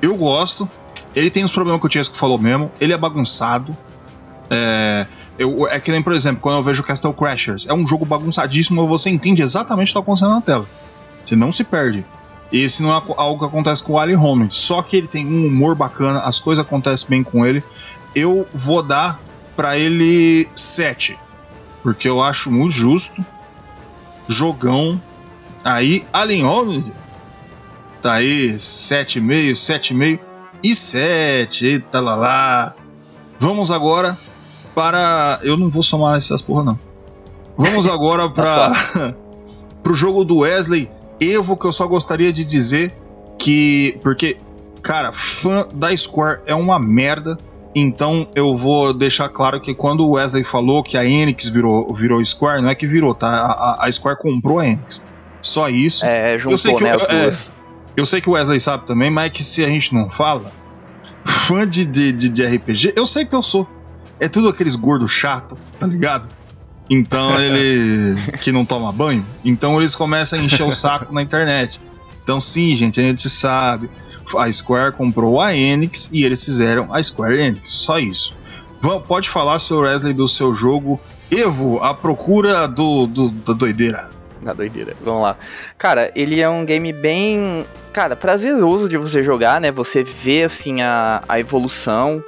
[0.00, 0.68] Eu gosto.
[1.14, 2.70] Ele tem os problemas que o Tiesco falou mesmo.
[2.80, 3.76] Ele é bagunçado.
[4.50, 5.06] É.
[5.38, 8.86] Eu, é que nem, por exemplo, quando eu vejo Castle Crashers, é um jogo bagunçadíssimo,
[8.86, 10.66] você entende exatamente o que está acontecendo na tela.
[11.24, 12.04] Você não se perde.
[12.52, 14.48] Esse não é algo que acontece com o Ali Home.
[14.50, 17.64] Só que ele tem um humor bacana, as coisas acontecem bem com ele.
[18.14, 19.18] Eu vou dar
[19.56, 21.18] para ele 7.
[21.82, 23.24] Porque eu acho muito justo.
[24.28, 25.00] Jogão.
[25.64, 26.92] Aí, Alien Home.
[28.02, 30.31] Tá aí, 7,5, 7,5
[30.62, 31.66] e 7.
[31.66, 32.74] Eita lá lá.
[33.38, 34.16] Vamos agora
[34.74, 35.40] para.
[35.42, 36.78] Eu não vou somar essas porra, não.
[37.56, 38.72] Vamos agora para
[39.84, 40.90] o jogo do Wesley
[41.20, 42.94] Evo, que eu só gostaria de dizer
[43.38, 43.98] que.
[44.02, 44.36] Porque,
[44.82, 47.38] cara, fã da Square é uma merda.
[47.74, 52.22] Então eu vou deixar claro que quando o Wesley falou que a Enix virou, virou
[52.22, 53.28] Square, não é que virou, tá?
[53.28, 55.02] A, a Square comprou a Enix.
[55.40, 56.04] Só isso.
[56.04, 57.52] É, juntou, eu sei que, né, as é.
[57.96, 60.52] Eu sei que o Wesley sabe também, mas é que se a gente não fala,
[61.24, 63.68] fã de, de, de, RPG, eu sei que eu sou.
[64.18, 66.28] É tudo aqueles gordos chato, tá ligado?
[66.88, 68.16] Então ele.
[68.40, 69.24] que não toma banho.
[69.44, 71.80] Então eles começam a encher o saco na internet.
[72.22, 73.90] Então, sim, gente, a gente sabe.
[74.38, 77.68] A Square comprou a Enix e eles fizeram a Square Enix.
[77.68, 78.36] Só isso.
[78.80, 79.80] Vamos, pode falar, Sr.
[79.80, 84.10] Wesley, do seu jogo Evo, a procura do, do da doideira.
[84.44, 84.94] Na doideira.
[85.00, 85.36] Vamos lá.
[85.78, 87.66] Cara, ele é um game bem.
[87.92, 89.70] Cara, prazeroso de você jogar, né?
[89.70, 92.22] Você vê, assim, a, a evolução.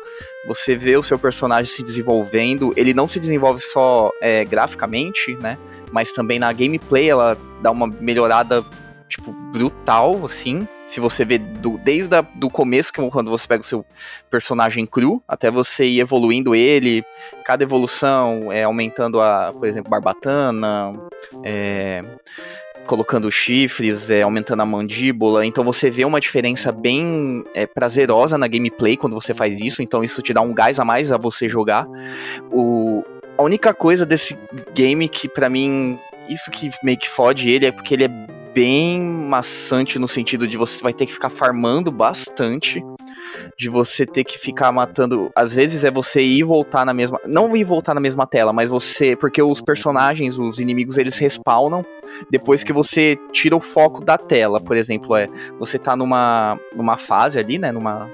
[0.47, 2.73] Você vê o seu personagem se desenvolvendo.
[2.77, 5.59] Ele não se desenvolve só é, graficamente, né?
[5.91, 8.65] Mas também na gameplay ela dá uma melhorada,
[9.09, 10.69] tipo, brutal, assim.
[10.87, 13.85] Se você vê do, desde do começo, que quando você pega o seu
[14.31, 17.05] personagem cru, até você ir evoluindo ele,
[17.45, 20.95] cada evolução é aumentando a, por exemplo, barbatana,
[21.43, 22.03] é,
[22.87, 25.45] colocando chifres, é, aumentando a mandíbula.
[25.45, 29.83] Então você vê uma diferença bem é, prazerosa na gameplay quando você faz isso.
[29.83, 31.87] Então isso te dá um gás a mais a você jogar.
[32.53, 33.03] O,
[33.37, 34.39] a única coisa desse
[34.75, 38.11] game que para mim isso que meio que fode ele é porque ele é
[38.55, 42.83] bem maçante no sentido de você vai ter que ficar farmando bastante,
[43.59, 45.31] de você ter que ficar matando.
[45.35, 47.21] Às vezes é você ir e voltar na mesma.
[47.27, 49.17] Não ir e voltar na mesma tela, mas você.
[49.17, 51.85] Porque os personagens, os inimigos, eles respawnam
[52.31, 54.61] depois que você tira o foco da tela.
[54.61, 55.27] Por exemplo, é
[55.59, 57.73] você tá numa, numa fase ali, né?
[57.73, 58.09] Numa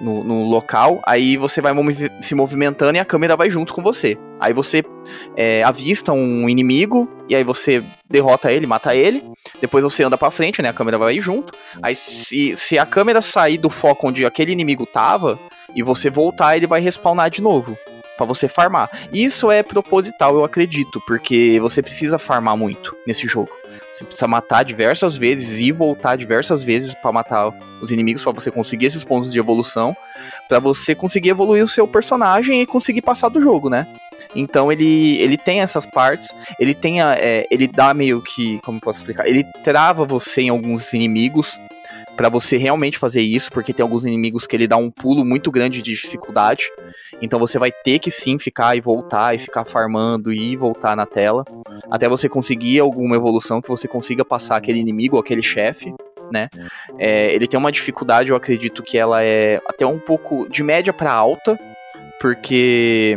[0.00, 3.82] no, no, local, aí você vai movi se movimentando e a câmera vai junto com
[3.82, 4.18] você.
[4.38, 4.82] Aí você
[5.36, 9.22] é, avista um inimigo, e aí você derrota ele, mata ele,
[9.60, 10.70] depois você anda pra frente, né?
[10.70, 11.52] A câmera vai junto.
[11.82, 15.38] Aí se, se a câmera sair do foco onde aquele inimigo tava,
[15.74, 17.76] e você voltar, ele vai respawnar de novo
[18.20, 18.90] para você farmar.
[19.10, 23.50] Isso é proposital, eu acredito, porque você precisa farmar muito nesse jogo.
[23.90, 27.50] Você precisa matar diversas vezes e voltar diversas vezes para matar
[27.80, 29.96] os inimigos para você conseguir esses pontos de evolução,
[30.50, 33.86] para você conseguir evoluir o seu personagem e conseguir passar do jogo, né?
[34.36, 38.78] Então ele, ele tem essas partes, ele tem a, é, ele dá meio que, como
[38.78, 41.58] posso explicar, ele trava você em alguns inimigos
[42.20, 45.50] para você realmente fazer isso, porque tem alguns inimigos que ele dá um pulo muito
[45.50, 46.70] grande de dificuldade.
[47.22, 51.06] Então você vai ter que sim ficar e voltar e ficar farmando e voltar na
[51.06, 51.42] tela
[51.90, 55.94] até você conseguir alguma evolução que você consiga passar aquele inimigo, aquele chefe,
[56.30, 56.50] né?
[56.98, 60.92] É, ele tem uma dificuldade, eu acredito que ela é até um pouco de média
[60.92, 61.58] para alta,
[62.20, 63.16] porque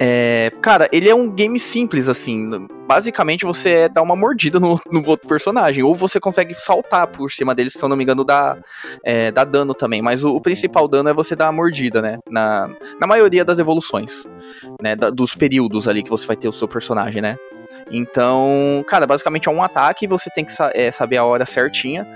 [0.00, 2.68] É, cara, ele é um game simples, assim.
[2.86, 5.82] Basicamente, você dá uma mordida no, no outro personagem.
[5.82, 8.56] Ou você consegue saltar por cima dele, se eu não me engano, dá,
[9.04, 10.00] é, dá dano também.
[10.00, 12.18] Mas o, o principal dano é você dar a mordida, né?
[12.30, 12.70] Na,
[13.00, 14.24] na maioria das evoluções.
[14.80, 14.94] Né?
[14.94, 17.36] Da- dos períodos ali que você vai ter o seu personagem, né?
[17.90, 21.44] Então, cara, basicamente é um ataque e você tem que sa- é, saber a hora
[21.44, 22.06] certinha.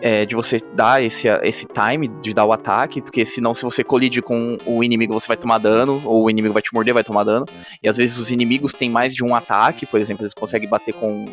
[0.00, 3.84] É, de você dar esse, esse time de dar o ataque, porque senão se você
[3.84, 7.04] colide com o inimigo você vai tomar dano, ou o inimigo vai te morder, vai
[7.04, 7.46] tomar dano.
[7.82, 10.94] E às vezes os inimigos têm mais de um ataque, por exemplo, eles conseguem bater
[10.94, 11.26] com,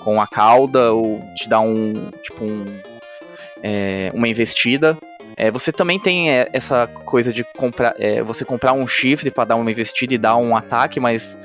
[0.00, 2.80] com a cauda, ou te dar um, tipo um,
[3.62, 4.96] é, uma investida.
[5.36, 9.44] É, você também tem é, essa coisa de comprar, é, você comprar um chifre para
[9.44, 11.36] dar uma investida e dar um ataque, mas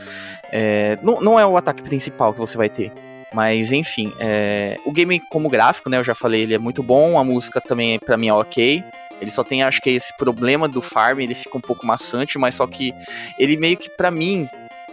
[0.52, 2.92] é, não, não é o ataque principal que você vai ter.
[3.34, 7.20] Mas enfim, é, o game como gráfico, né, eu já falei, ele é muito bom,
[7.20, 8.84] a música também pra mim é ok.
[9.22, 12.56] Ele só tem, acho que esse problema do farm, ele fica um pouco maçante, mas
[12.56, 12.94] só que
[13.38, 14.48] ele meio que pra mim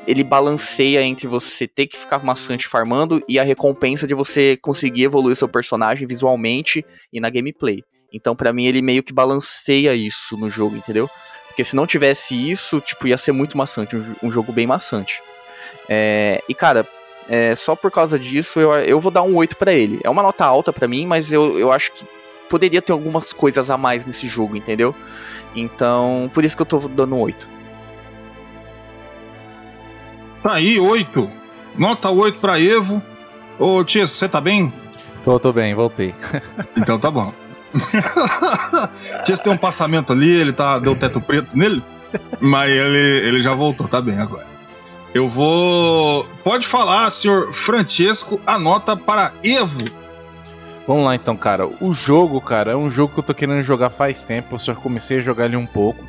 [0.07, 5.05] ele balanceia entre você ter que ficar maçante farmando e a recompensa de você conseguir
[5.05, 7.83] evoluir seu personagem visualmente e na gameplay.
[8.13, 11.11] Então pra mim ele meio que balanceia isso no jogo, entendeu?
[11.49, 15.23] Porque se não tivesse isso, tipo, ia ser muito maçante, um, um jogo bem maçante.
[15.89, 16.87] É, e cara,
[17.29, 20.01] é, só por causa disso, eu, eu vou dar um 8 pra ele.
[20.05, 22.07] É uma nota alta pra mim, mas eu, eu acho que
[22.49, 24.95] poderia ter algumas coisas a mais nesse jogo, entendeu?
[25.55, 27.49] Então, por isso que eu tô dando um 8.
[30.43, 31.31] Tá aí, 8.
[31.77, 33.03] Nota 8 pra Evo.
[33.59, 34.73] Ô, Tia, você tá bem?
[35.25, 36.15] Tô, tô bem, voltei.
[36.77, 37.33] Então tá bom.
[39.25, 41.83] Tia, tem um passamento ali, ele tá, deu teto preto nele,
[42.41, 44.56] mas ele, ele já voltou, tá bem agora.
[45.17, 46.29] Eu vou.
[46.45, 49.91] Pode falar, senhor Francesco, a nota para Evo.
[50.87, 51.67] Vamos lá então, cara.
[51.67, 54.55] O jogo, cara, é um jogo que eu tô querendo jogar faz tempo.
[54.55, 56.05] Eu só comecei a jogar ele um pouco.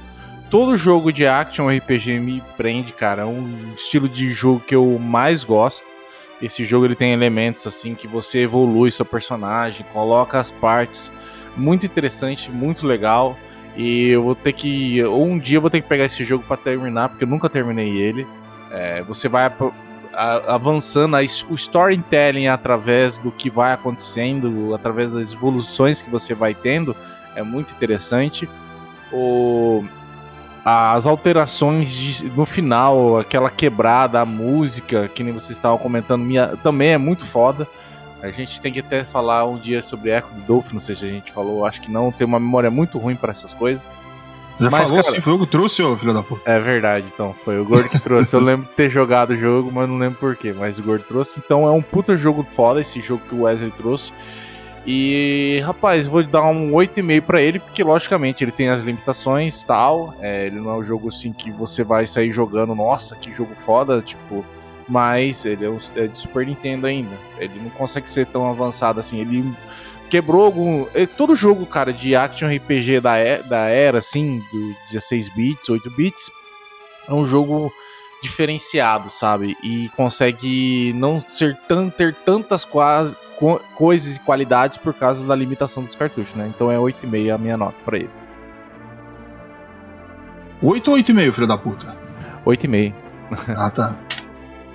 [0.50, 3.22] Todo jogo de action RPG me prende, cara.
[3.22, 5.88] É um estilo de jogo que eu mais gosto.
[6.42, 11.14] Esse jogo ele tem elementos assim que você evolui seu personagem, coloca as partes.
[11.56, 13.38] Muito interessante, muito legal.
[13.78, 15.02] E eu vou ter que.
[15.02, 17.48] Ou um dia eu vou ter que pegar esse jogo pra terminar, porque eu nunca
[17.48, 18.28] terminei ele.
[18.72, 19.52] É, você vai
[20.48, 21.16] avançando
[21.50, 26.96] o storytelling através do que vai acontecendo, através das evoluções que você vai tendo,
[27.36, 28.50] é muito interessante.
[29.14, 29.86] O,
[30.66, 36.58] as alterações de- no final, aquela quebrada, a música, que nem vocês estavam comentando, minha,
[36.58, 37.68] também é muito foda.
[38.22, 41.06] A gente tem que até falar um dia sobre Echo do Dolphin, não sei se
[41.06, 43.86] a gente falou, acho que não, tem uma memória muito ruim para essas coisas.
[44.60, 46.42] Já Mas, falou cara- assim, foi eu que trouxe, ô filho da puta.
[46.50, 47.34] É verdade, então.
[47.46, 48.36] Foi o Gordo que trouxe.
[48.36, 50.52] Eu lembro de ter jogado o jogo, mas não lembro porquê.
[50.52, 51.40] Mas o Gordo trouxe.
[51.44, 54.12] Então é um puta jogo foda esse jogo que o Wesley trouxe.
[54.86, 59.66] E, rapaz, vou dar um 8,5 pra ele, porque logicamente ele tem as limitações e
[59.66, 60.16] tal.
[60.22, 63.54] É, ele não é um jogo assim que você vai sair jogando, nossa, que jogo
[63.56, 64.46] foda, tipo.
[64.90, 67.12] Mas ele é, um- é de Super Nintendo ainda.
[67.38, 69.20] Ele não consegue ser tão avançado assim.
[69.20, 69.44] Ele
[70.10, 70.86] quebrou algum.
[70.94, 75.70] é, Todo jogo, cara, de action RPG da, e- da era, assim, do 16 bits,
[75.70, 76.30] 8 bits,
[77.08, 77.72] é um jogo
[78.24, 79.56] diferenciado, sabe?
[79.64, 85.36] E consegue não ser tan, ter tantas quase, co- coisas e qualidades por causa da
[85.36, 86.52] limitação dos cartuchos, né?
[86.54, 88.10] Então é 8,5 a minha nota pra ele.
[90.62, 91.96] 8 ou 8,5, filho da puta?
[92.46, 92.94] 8,5.
[93.56, 93.96] Ah, tá.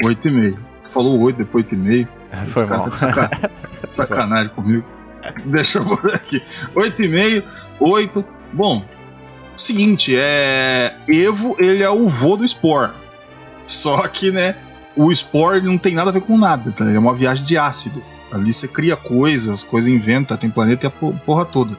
[0.05, 0.59] 8,5.
[0.85, 2.07] Tu falou 8, depois 8,5.
[2.47, 2.85] Foi Esse cara mal.
[2.85, 3.51] tá de sacanagem,
[3.91, 4.85] sacanagem comigo.
[5.45, 6.43] Deixa eu pôr aqui.
[6.75, 7.43] 8,5,
[7.81, 8.25] 8.
[8.53, 8.85] Bom,
[9.57, 10.95] seguinte, é.
[11.09, 12.93] Evo, ele é o vô do Spore.
[13.66, 14.57] Só que, né,
[14.97, 16.85] o Spore não tem nada a ver com nada, tá?
[16.85, 18.03] Ele é uma viagem de ácido.
[18.33, 21.77] Ali você cria coisas, coisa inventa, tem planeta e a po- porra toda.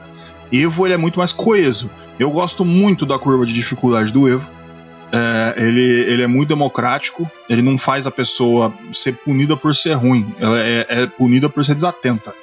[0.52, 1.90] Evo, ele é muito mais coeso.
[2.18, 4.48] Eu gosto muito da curva de dificuldade do Evo.
[5.12, 9.92] É, ele, ele é muito democrático, ele não faz a pessoa ser punida por ser
[9.92, 12.34] ruim, ela é, é punida por ser desatenta.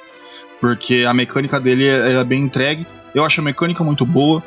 [0.62, 2.86] Porque a mecânica dele é, é bem entregue.
[3.12, 4.40] Eu acho a mecânica muito boa.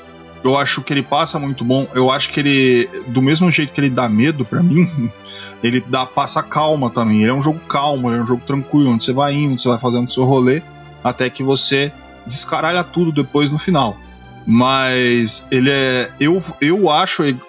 [0.46, 1.88] Eu acho que ele passa muito bom.
[1.94, 5.12] Eu acho que ele, do mesmo jeito que ele dá medo pra mim,
[5.62, 7.22] ele dá passa calma também.
[7.22, 9.68] Ele é um jogo calmo, ele é um jogo tranquilo, onde você vai indo, você
[9.68, 10.62] vai fazendo seu rolê,
[11.04, 11.92] até que você
[12.26, 13.98] descaralha tudo depois no final.
[14.48, 16.10] Mas ele é.
[16.18, 17.24] Eu, eu acho.
[17.24, 17.42] ele-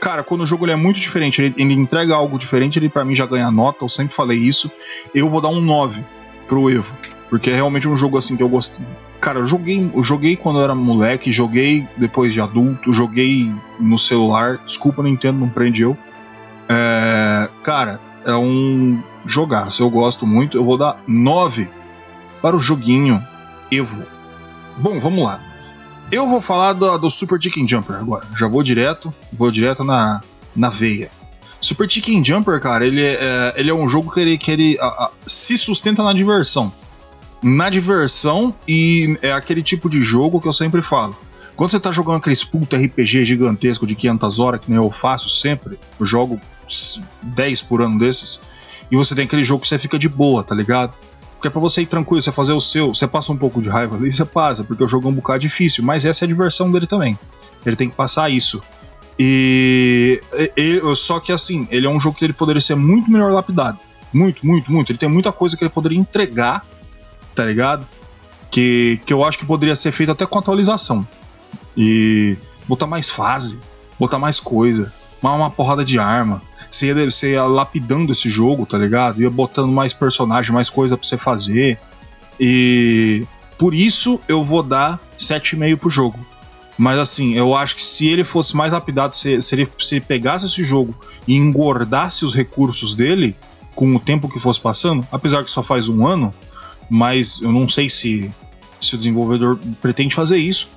[0.00, 3.04] Cara, quando o jogo ele é muito diferente, ele, ele entrega algo diferente, ele pra
[3.04, 4.70] mim já ganha nota, eu sempre falei isso.
[5.12, 6.04] Eu vou dar um 9
[6.46, 6.94] pro Evo.
[7.28, 8.80] Porque é realmente um jogo assim que eu gosto.
[9.20, 13.98] Cara, eu joguei, eu joguei quando eu era moleque, joguei depois de adulto, joguei no
[13.98, 14.58] celular.
[14.64, 15.96] Desculpa, Nintendo, não prende eu.
[16.68, 20.56] É, cara, é um jogaço, eu gosto muito.
[20.56, 21.68] Eu vou dar 9
[22.40, 23.22] para o joguinho
[23.70, 24.04] Evo.
[24.76, 25.40] Bom, vamos lá.
[26.12, 28.26] Eu vou falar do, do Super Chicken Jumper agora.
[28.38, 30.20] Já vou direto, vou direto na,
[30.54, 31.10] na veia.
[31.60, 34.86] Super Chicken Jumper, cara, ele é, ele é um jogo que ele, que ele a-
[35.06, 36.72] a- se sustenta na diversão.
[37.48, 41.16] Na diversão, e é aquele tipo de jogo que eu sempre falo.
[41.54, 45.30] Quando você tá jogando aqueles puta RPG gigantesco de 500 horas, que nem eu faço
[45.30, 46.40] sempre, eu jogo
[47.22, 48.40] 10 por ano desses,
[48.90, 50.94] e você tem aquele jogo que você fica de boa, tá ligado?
[51.34, 53.68] Porque é pra você ir tranquilo, você fazer o seu, você passa um pouco de
[53.68, 56.28] raiva ali, você passa, porque o jogo é um bocado difícil, mas essa é a
[56.28, 57.16] diversão dele também.
[57.64, 58.60] Ele tem que passar isso.
[59.18, 63.08] E e- ele- só que assim, ele é um jogo que ele poderia ser muito
[63.10, 63.78] melhor lapidado.
[64.12, 64.90] Muito, muito, muito.
[64.90, 66.64] Ele tem muita coisa que ele poderia entregar,
[67.36, 67.86] tá ligado?
[68.50, 71.06] Que, que eu acho que poderia ser feito até com atualização.
[71.76, 73.60] E botar mais fase,
[74.00, 76.42] botar mais coisa, uma, uma porrada de arma.
[76.70, 79.20] Você ia, você ia lapidando esse jogo, tá ligado?
[79.20, 81.78] Ia botando mais personagem, mais coisa pra você fazer.
[82.40, 83.24] E
[83.58, 86.18] por isso eu vou dar 7,5 pro jogo.
[86.78, 90.04] Mas assim, eu acho que se ele fosse mais lapidado, se, se, ele, se ele
[90.04, 90.94] pegasse esse jogo
[91.26, 93.34] e engordasse os recursos dele
[93.74, 96.34] com o tempo que fosse passando, apesar que só faz um ano,
[96.88, 98.30] mas eu não sei se,
[98.80, 100.70] se o desenvolvedor pretende fazer isso,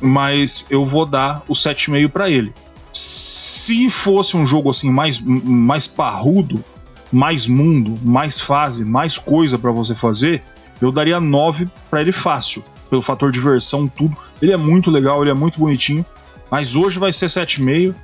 [0.00, 2.52] mas eu vou dar o 7,5 para ele.
[2.92, 6.64] Se fosse um jogo assim mais, mais parrudo,
[7.12, 10.42] mais mundo, mais fase, mais coisa para você fazer,
[10.80, 14.16] eu daria 9 para ele fácil pelo fator diversão, tudo.
[14.42, 16.04] Ele é muito legal, ele é muito bonitinho.
[16.50, 17.94] Mas hoje vai ser 7,5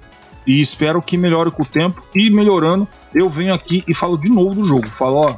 [0.46, 2.02] e espero que melhore com o tempo.
[2.14, 4.88] E melhorando, eu venho aqui e falo de novo do jogo.
[4.88, 5.36] Falo, ó,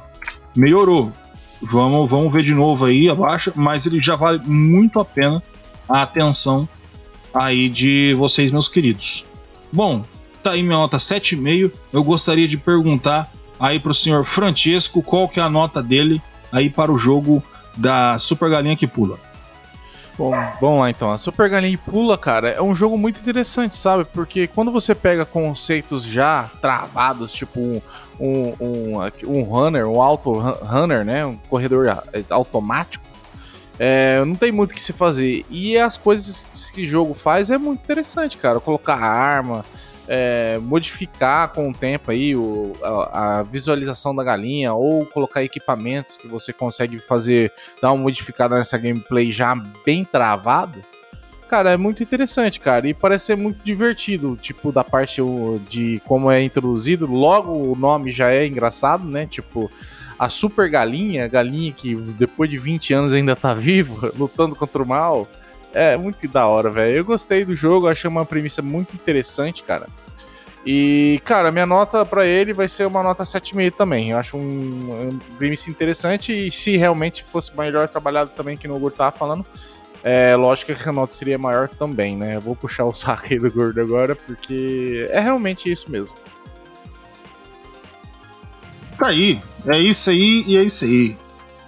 [0.55, 1.11] melhorou.
[1.61, 3.53] Vamos, vamos ver de novo aí, abaixa.
[3.55, 5.43] Mas ele já vale muito a pena
[5.89, 6.69] a atenção
[7.33, 9.27] aí de vocês, meus queridos.
[9.73, 10.05] Bom,
[10.43, 11.73] tá aí minha nota 7,5.
[11.93, 16.71] Eu gostaria de perguntar aí pro senhor Francesco qual que é a nota dele aí
[16.71, 17.43] para o jogo
[17.77, 19.19] da Super Galinha que Pula.
[20.19, 21.13] Bom, vamos lá então.
[21.13, 24.05] A Super Galinha Pula, cara, é um jogo muito interessante, sabe?
[24.05, 27.81] Porque quando você pega conceitos já travados, tipo um,
[28.19, 28.97] um, um,
[29.29, 31.25] um runner, um auto runner, né?
[31.25, 33.05] Um corredor automático,
[33.79, 35.47] é, não tem muito o que se fazer.
[35.49, 38.59] E as coisas que esse jogo faz é muito interessante, cara.
[38.59, 39.65] Colocar arma,
[40.09, 46.17] é, modificar com o tempo aí o, a, a, visualização da galinha ou colocar equipamentos
[46.17, 49.55] que você consegue fazer, dar uma modificada nessa gameplay já
[49.85, 50.79] bem travada.
[51.49, 55.23] Cara, é muito interessante, cara, e parece ser muito divertido, tipo, da parte
[55.69, 59.71] de como é introduzido, logo o nome já é engraçado, né, tipo,
[60.19, 64.87] a super galinha, galinha que depois de 20 anos ainda tá viva, lutando contra o
[64.87, 65.27] mal,
[65.73, 66.97] é muito da hora, velho.
[66.97, 69.87] Eu gostei do jogo, achei uma premissa muito interessante, cara.
[70.67, 74.11] E, cara, minha nota para ele vai ser uma nota 7,5 também.
[74.11, 78.79] Eu acho um, um premissa interessante e se realmente fosse melhor trabalhado também, que no
[78.79, 79.47] Gordo tava falando,
[80.03, 82.37] é lógico que a nota seria maior também, né?
[82.37, 86.15] Eu vou puxar o saco aí do Gordo agora, porque é realmente isso mesmo.
[88.99, 91.17] Tá aí, é isso aí e é isso aí.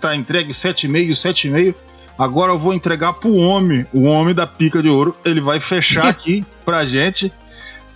[0.01, 1.75] Tá entregue 7,5, 7,5.
[2.21, 5.16] Agora eu vou entregar pro homem, o homem da pica de ouro.
[5.25, 7.33] Ele vai fechar aqui pra gente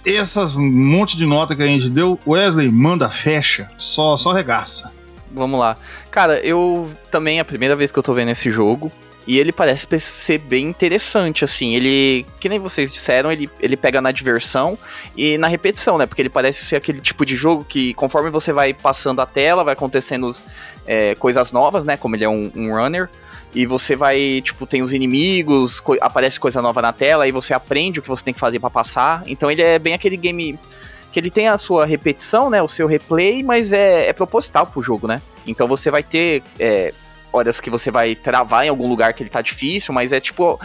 [0.03, 2.18] essas monte de nota que a gente deu.
[2.27, 4.91] Wesley, manda fecha, só só regaça.
[5.31, 5.77] Vamos lá.
[6.11, 8.91] Cara, eu também é a primeira vez que eu tô vendo esse jogo.
[9.27, 11.75] E ele parece ser bem interessante, assim.
[11.75, 14.79] Ele, que nem vocês disseram, ele, ele pega na diversão
[15.14, 16.07] e na repetição, né?
[16.07, 19.64] Porque ele parece ser aquele tipo de jogo que, conforme você vai passando a tela,
[19.64, 20.35] vai acontecendo
[20.87, 21.97] é, coisas novas, né?
[21.97, 23.11] Como ele é um, um runner.
[23.55, 27.55] E você vai, tipo, tem os inimigos, co aparece coisa nova na tela, e você
[27.55, 29.23] aprende o que você tem que fazer para passar.
[29.27, 30.59] Então ele é bem aquele game
[31.13, 32.61] que ele tem a sua repetição, né?
[32.61, 35.23] O seu replay, mas é, é proposital pro jogo, né?
[35.47, 36.93] Então você vai ter é,
[37.33, 40.59] horas que você vai travar em algum lugar que ele tá difícil, mas é tipo.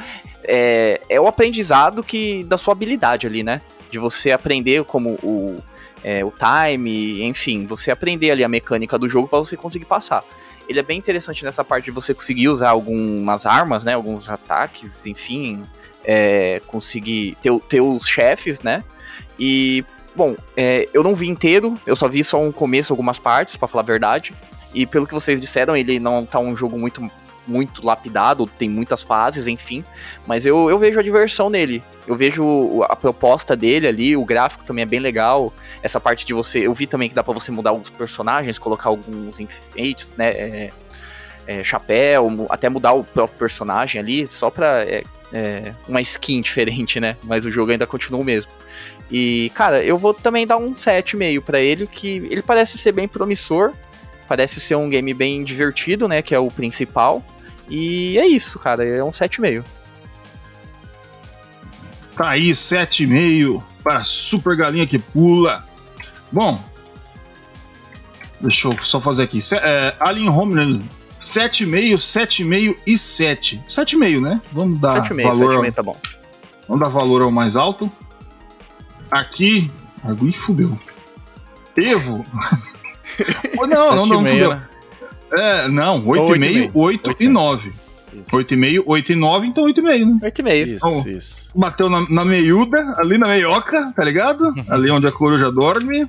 [0.44, 3.62] É, é o aprendizado que da sua habilidade ali, né?
[3.92, 5.62] De você aprender como o,
[6.04, 10.24] é, o time, enfim, você aprender ali a mecânica do jogo para você conseguir passar
[10.70, 13.96] ele é bem interessante nessa parte de você conseguir usar algumas armas, né?
[13.96, 15.64] Alguns ataques, enfim.
[16.06, 18.84] É, conseguir ter, ter os chefes, né?
[19.38, 19.84] E,
[20.16, 23.68] bom, é, eu não vi inteiro, eu só vi só um começo, algumas partes, para
[23.68, 24.34] falar a verdade.
[24.72, 27.02] E pelo que vocês disseram, ele não tá um jogo muito
[27.50, 29.84] muito lapidado, tem muitas fases, enfim.
[30.28, 31.84] Mas eu, eu vejo a diversão nele.
[32.08, 35.54] Eu vejo a proposta dele ali, o gráfico também é bem legal.
[35.82, 36.60] Essa parte de você.
[36.60, 40.30] Eu vi também que dá pra você mudar os personagens, colocar alguns enfeites, né?
[40.30, 40.70] É,
[41.48, 44.84] é, chapéu, até mudar o próprio personagem ali, só pra.
[44.84, 47.18] É, é, uma skin diferente, né?
[47.24, 48.52] Mas o jogo ainda continua o mesmo.
[49.12, 53.08] E, cara, eu vou também dar um 7,5 para ele, que ele parece ser bem
[53.08, 53.74] promissor.
[54.28, 56.22] Parece ser um game bem divertido, né?
[56.22, 57.24] Que é o principal.
[57.70, 58.88] E é isso, cara.
[58.88, 59.64] É um 7,5.
[62.16, 65.66] Tá aí, 7,5 para Super Galinha que Pula.
[66.32, 66.62] Bom,
[68.42, 69.42] deixa eu só fazer aqui.
[69.42, 70.90] Se- É, Alien Homeland
[71.20, 73.64] 7,5, 7,5 e 7.
[73.68, 74.42] 7,5, né?
[74.52, 75.54] Vamos dar 7,5, valor.
[75.66, 75.98] 7,5 tá bom.
[76.68, 77.90] Vamos dar valor ao mais alto.
[79.10, 79.72] Aqui.
[80.04, 80.78] Agui fudeu.
[81.76, 82.26] Evo.
[83.58, 84.50] não, não, não, 7,5, fudeu.
[84.56, 84.69] né?
[85.32, 87.74] É, não, 8,5, 8,5, 8 e 9.
[88.12, 88.32] Isso.
[88.32, 90.20] 8,5, 8 e 9, então 8,5, né?
[90.24, 90.68] 8,5.
[90.68, 91.08] Isso, Oh.
[91.08, 91.50] isso.
[91.56, 94.44] Bateu na, na meiuda, ali na meioca, tá ligado?
[94.68, 96.08] Ali onde a coruja dorme.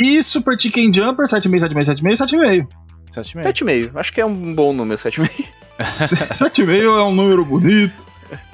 [0.00, 2.68] E Super Chicken Jumper, 7,5, 7,5, 7,5, 7,5.
[3.12, 3.42] 7,5.
[3.52, 3.90] 7,5.
[3.96, 5.44] Acho que é um bom número, 7,5.
[5.80, 8.04] 7,5 é um número bonito.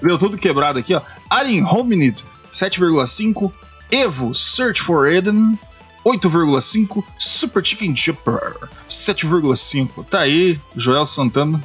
[0.03, 1.03] Deu tudo quebrado aqui, ó.
[1.29, 3.53] Alien Hominid, 7,5.
[3.91, 5.59] Evo, Search for Eden,
[6.05, 7.05] 8,5.
[7.19, 8.57] Super Chicken Jumper,
[8.89, 10.05] 7,5.
[10.07, 11.63] Tá aí, Joel Santana,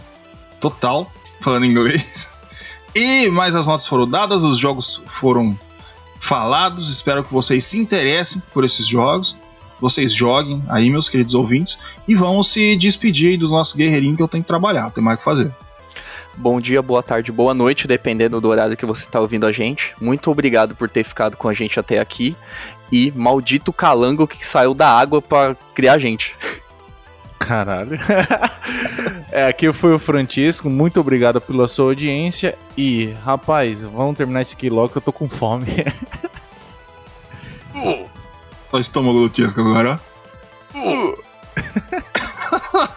[0.59, 2.33] total, falando inglês.
[2.97, 5.59] E mais as notas foram dadas, os jogos foram
[6.17, 6.89] falados.
[6.89, 9.37] Espero que vocês se interessem por esses jogos.
[9.81, 11.77] Vocês joguem aí, meus queridos ouvintes.
[12.07, 15.19] E vamos se despedir dos nossos guerreirinhos que eu tenho que trabalhar, tem mais o
[15.19, 15.53] que fazer.
[16.37, 19.95] Bom dia, boa tarde, boa noite, dependendo do horário que você tá ouvindo a gente.
[20.01, 22.35] Muito obrigado por ter ficado com a gente até aqui.
[22.91, 26.35] E maldito calango que saiu da água pra criar a gente.
[27.39, 27.97] Caralho.
[29.31, 30.69] é, aqui foi o Francisco.
[30.69, 32.57] Muito obrigado pela sua audiência.
[32.77, 35.67] E, rapaz, vamos terminar esse aqui logo que eu tô com fome.
[37.73, 38.05] Olha
[38.73, 39.99] o estômago do Tiesco agora.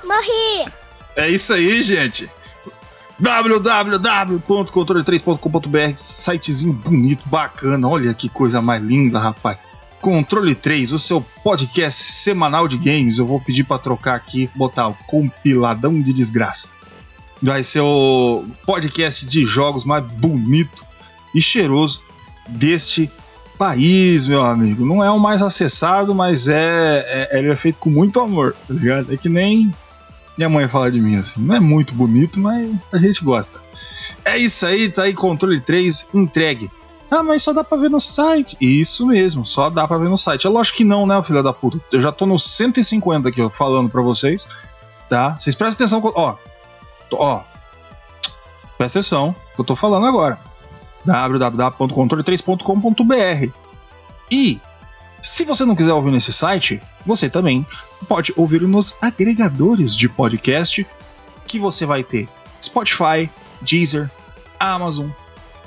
[0.05, 0.67] Morri!
[1.15, 2.31] É isso aí, gente.
[3.19, 7.89] www.controle3.com.br Sitezinho bonito, bacana.
[7.89, 9.59] Olha que coisa mais linda, rapaz.
[10.01, 13.19] Controle 3, o seu podcast semanal de games.
[13.19, 16.69] Eu vou pedir pra trocar aqui, botar o compiladão de desgraça.
[17.43, 20.85] Vai ser o podcast de jogos mais bonito
[21.35, 22.01] e cheiroso
[22.49, 23.11] deste
[23.59, 24.87] país, meu amigo.
[24.87, 28.75] Não é o mais acessado, mas é, é- ele é feito com muito amor, tá
[28.75, 29.13] ligado?
[29.13, 29.73] É que nem
[30.39, 31.43] minha mãe fala de mim assim.
[31.43, 33.61] Não é muito bonito, mas a gente gosta.
[34.25, 36.71] É isso aí, tá aí controle 3 entregue.
[37.11, 38.57] Ah, mas só dá pra ver no site.
[38.61, 40.47] Isso mesmo, só dá pra ver no site.
[40.47, 41.81] É lógico que não, né, filho da puta?
[41.91, 44.47] Eu já tô no 150 aqui, ó, falando pra vocês.
[45.09, 45.37] Tá?
[45.39, 46.01] Vocês prestem atenção.
[46.15, 46.37] Ó,
[47.13, 47.43] ó.
[48.77, 50.39] Presta atenção que eu tô falando agora.
[51.05, 53.53] www.controle3.com.br
[54.31, 54.61] E
[55.21, 57.67] se você não quiser ouvir nesse site, você também
[58.09, 60.87] pode ouvir nos agregadores de podcast
[61.47, 62.29] que você vai ter
[62.63, 64.11] Spotify, Deezer,
[64.61, 65.09] Amazon,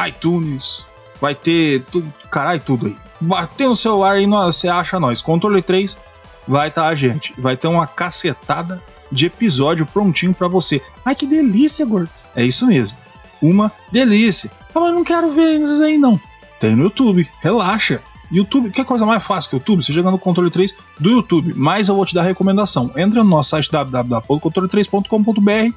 [0.07, 0.85] iTunes,
[1.19, 2.97] vai ter tudo, caralho, tudo aí.
[3.19, 5.21] Bater no celular e você acha nós.
[5.21, 5.99] Controle 3
[6.47, 7.33] vai estar a gente.
[7.37, 8.81] Vai ter uma cacetada
[9.11, 10.81] de episódio prontinho pra você.
[11.05, 12.09] Ai que delícia, gordo.
[12.35, 12.97] É isso mesmo.
[13.41, 14.51] Uma delícia.
[14.73, 16.19] Ah, mas não quero ver esses aí não.
[16.59, 17.29] Tem no YouTube.
[17.41, 18.01] Relaxa.
[18.31, 19.83] YouTube, que coisa mais fácil que o YouTube?
[19.83, 21.53] Você chega no controle 3 do YouTube.
[21.55, 22.89] Mas eu vou te dar recomendação.
[22.95, 25.75] Entra no nosso site www.controle3.com.br.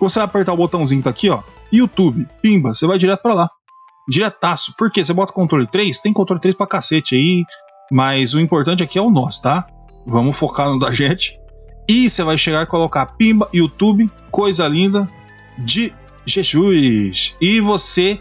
[0.00, 1.42] Você vai apertar o botãozinho que tá aqui, ó.
[1.70, 2.26] YouTube.
[2.42, 3.50] Pimba, você vai direto pra lá.
[4.08, 4.74] Diretaço.
[4.76, 5.04] Por quê?
[5.04, 7.44] Você bota controle 3, tem controle 3 pra cacete aí.
[7.92, 9.66] Mas o importante aqui é o nosso, tá?
[10.06, 11.38] Vamos focar no da gente.
[11.88, 15.06] E você vai chegar e colocar Pimba, YouTube, coisa linda
[15.58, 15.92] de
[16.24, 17.34] Jesus.
[17.40, 18.20] E você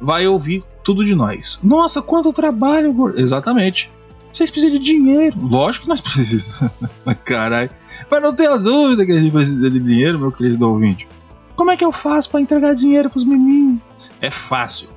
[0.00, 1.60] vai ouvir tudo de nós.
[1.62, 3.20] Nossa, quanto trabalho, gordo.
[3.20, 3.90] Exatamente.
[4.32, 5.38] Vocês precisam de dinheiro.
[5.40, 6.72] Lógico que nós precisamos.
[7.04, 7.70] Mas caralho.
[8.10, 11.06] Mas não tenha dúvida que a gente precisa de dinheiro, meu querido ouvinte.
[11.54, 13.80] Como é que eu faço pra entregar dinheiro pros meninos?
[14.20, 14.88] É fácil.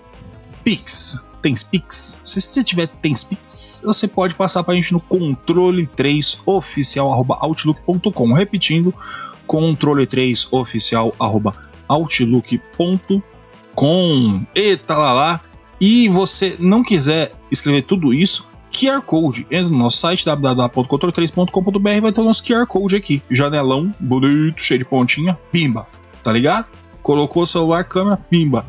[0.64, 1.26] Pix.
[1.42, 2.20] Tem Pix?
[2.24, 8.34] Se você tiver tem Pix, você pode passar pra gente no controle 3 oficial outlook.com.
[8.34, 8.92] Repetindo,
[9.46, 11.14] controle 3 oficial
[11.88, 13.22] outlook.com.
[14.56, 15.42] Eita lá lá.
[15.80, 19.46] E você não quiser escrever tudo isso, QR Code.
[19.50, 23.22] Entra no nosso site www.controle3.com.br vai ter o nosso QR Code aqui.
[23.30, 25.88] Janelão, bonito, cheio de pontinha, pimba.
[26.24, 26.68] Tá ligado?
[27.02, 28.66] Colocou o celular, câmera, pimba.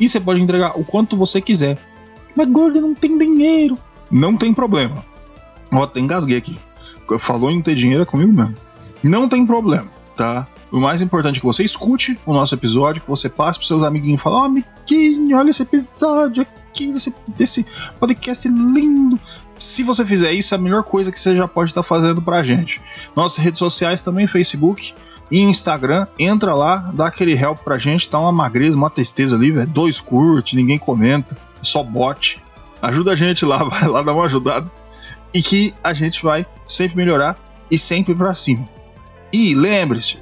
[0.00, 1.78] E você pode entregar o quanto você quiser.
[2.34, 3.76] Mas gordo não tem dinheiro.
[4.10, 5.04] Não tem problema.
[5.72, 6.58] Ó, até engasguei aqui.
[7.18, 8.54] Falou em ter dinheiro é comigo mesmo.
[9.02, 10.46] Não tem problema, tá?
[10.70, 13.82] O mais importante é que você escute o nosso episódio, que você passe pros seus
[13.82, 17.66] amiguinhos e fale, ó, amiguinho, olha esse episódio aqui, desse, desse
[17.98, 19.18] podcast lindo.
[19.58, 22.42] Se você fizer isso, é a melhor coisa que você já pode estar fazendo pra
[22.42, 22.80] gente.
[23.16, 24.94] Nossas redes sociais também, Facebook
[25.30, 26.06] e Instagram.
[26.18, 28.08] Entra lá, dá aquele help pra gente.
[28.08, 29.50] Tá uma magreza, uma tristeza ali.
[29.66, 32.40] Dois curte, ninguém comenta, só bot.
[32.80, 34.70] Ajuda a gente lá, vai lá dar uma ajudada.
[35.34, 37.36] E que a gente vai sempre melhorar
[37.70, 38.68] e sempre pra cima.
[39.32, 40.18] E lembre-se,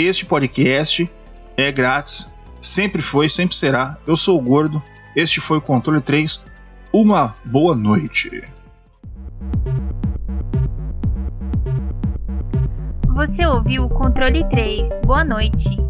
[0.00, 1.10] este podcast
[1.56, 3.98] é grátis, sempre foi, sempre será.
[4.06, 4.80] Eu sou o Gordo,
[5.16, 6.44] este foi o Controle 3.
[6.94, 8.44] Uma boa noite.
[13.08, 14.88] Você ouviu o Controle 3.
[15.04, 15.87] Boa noite.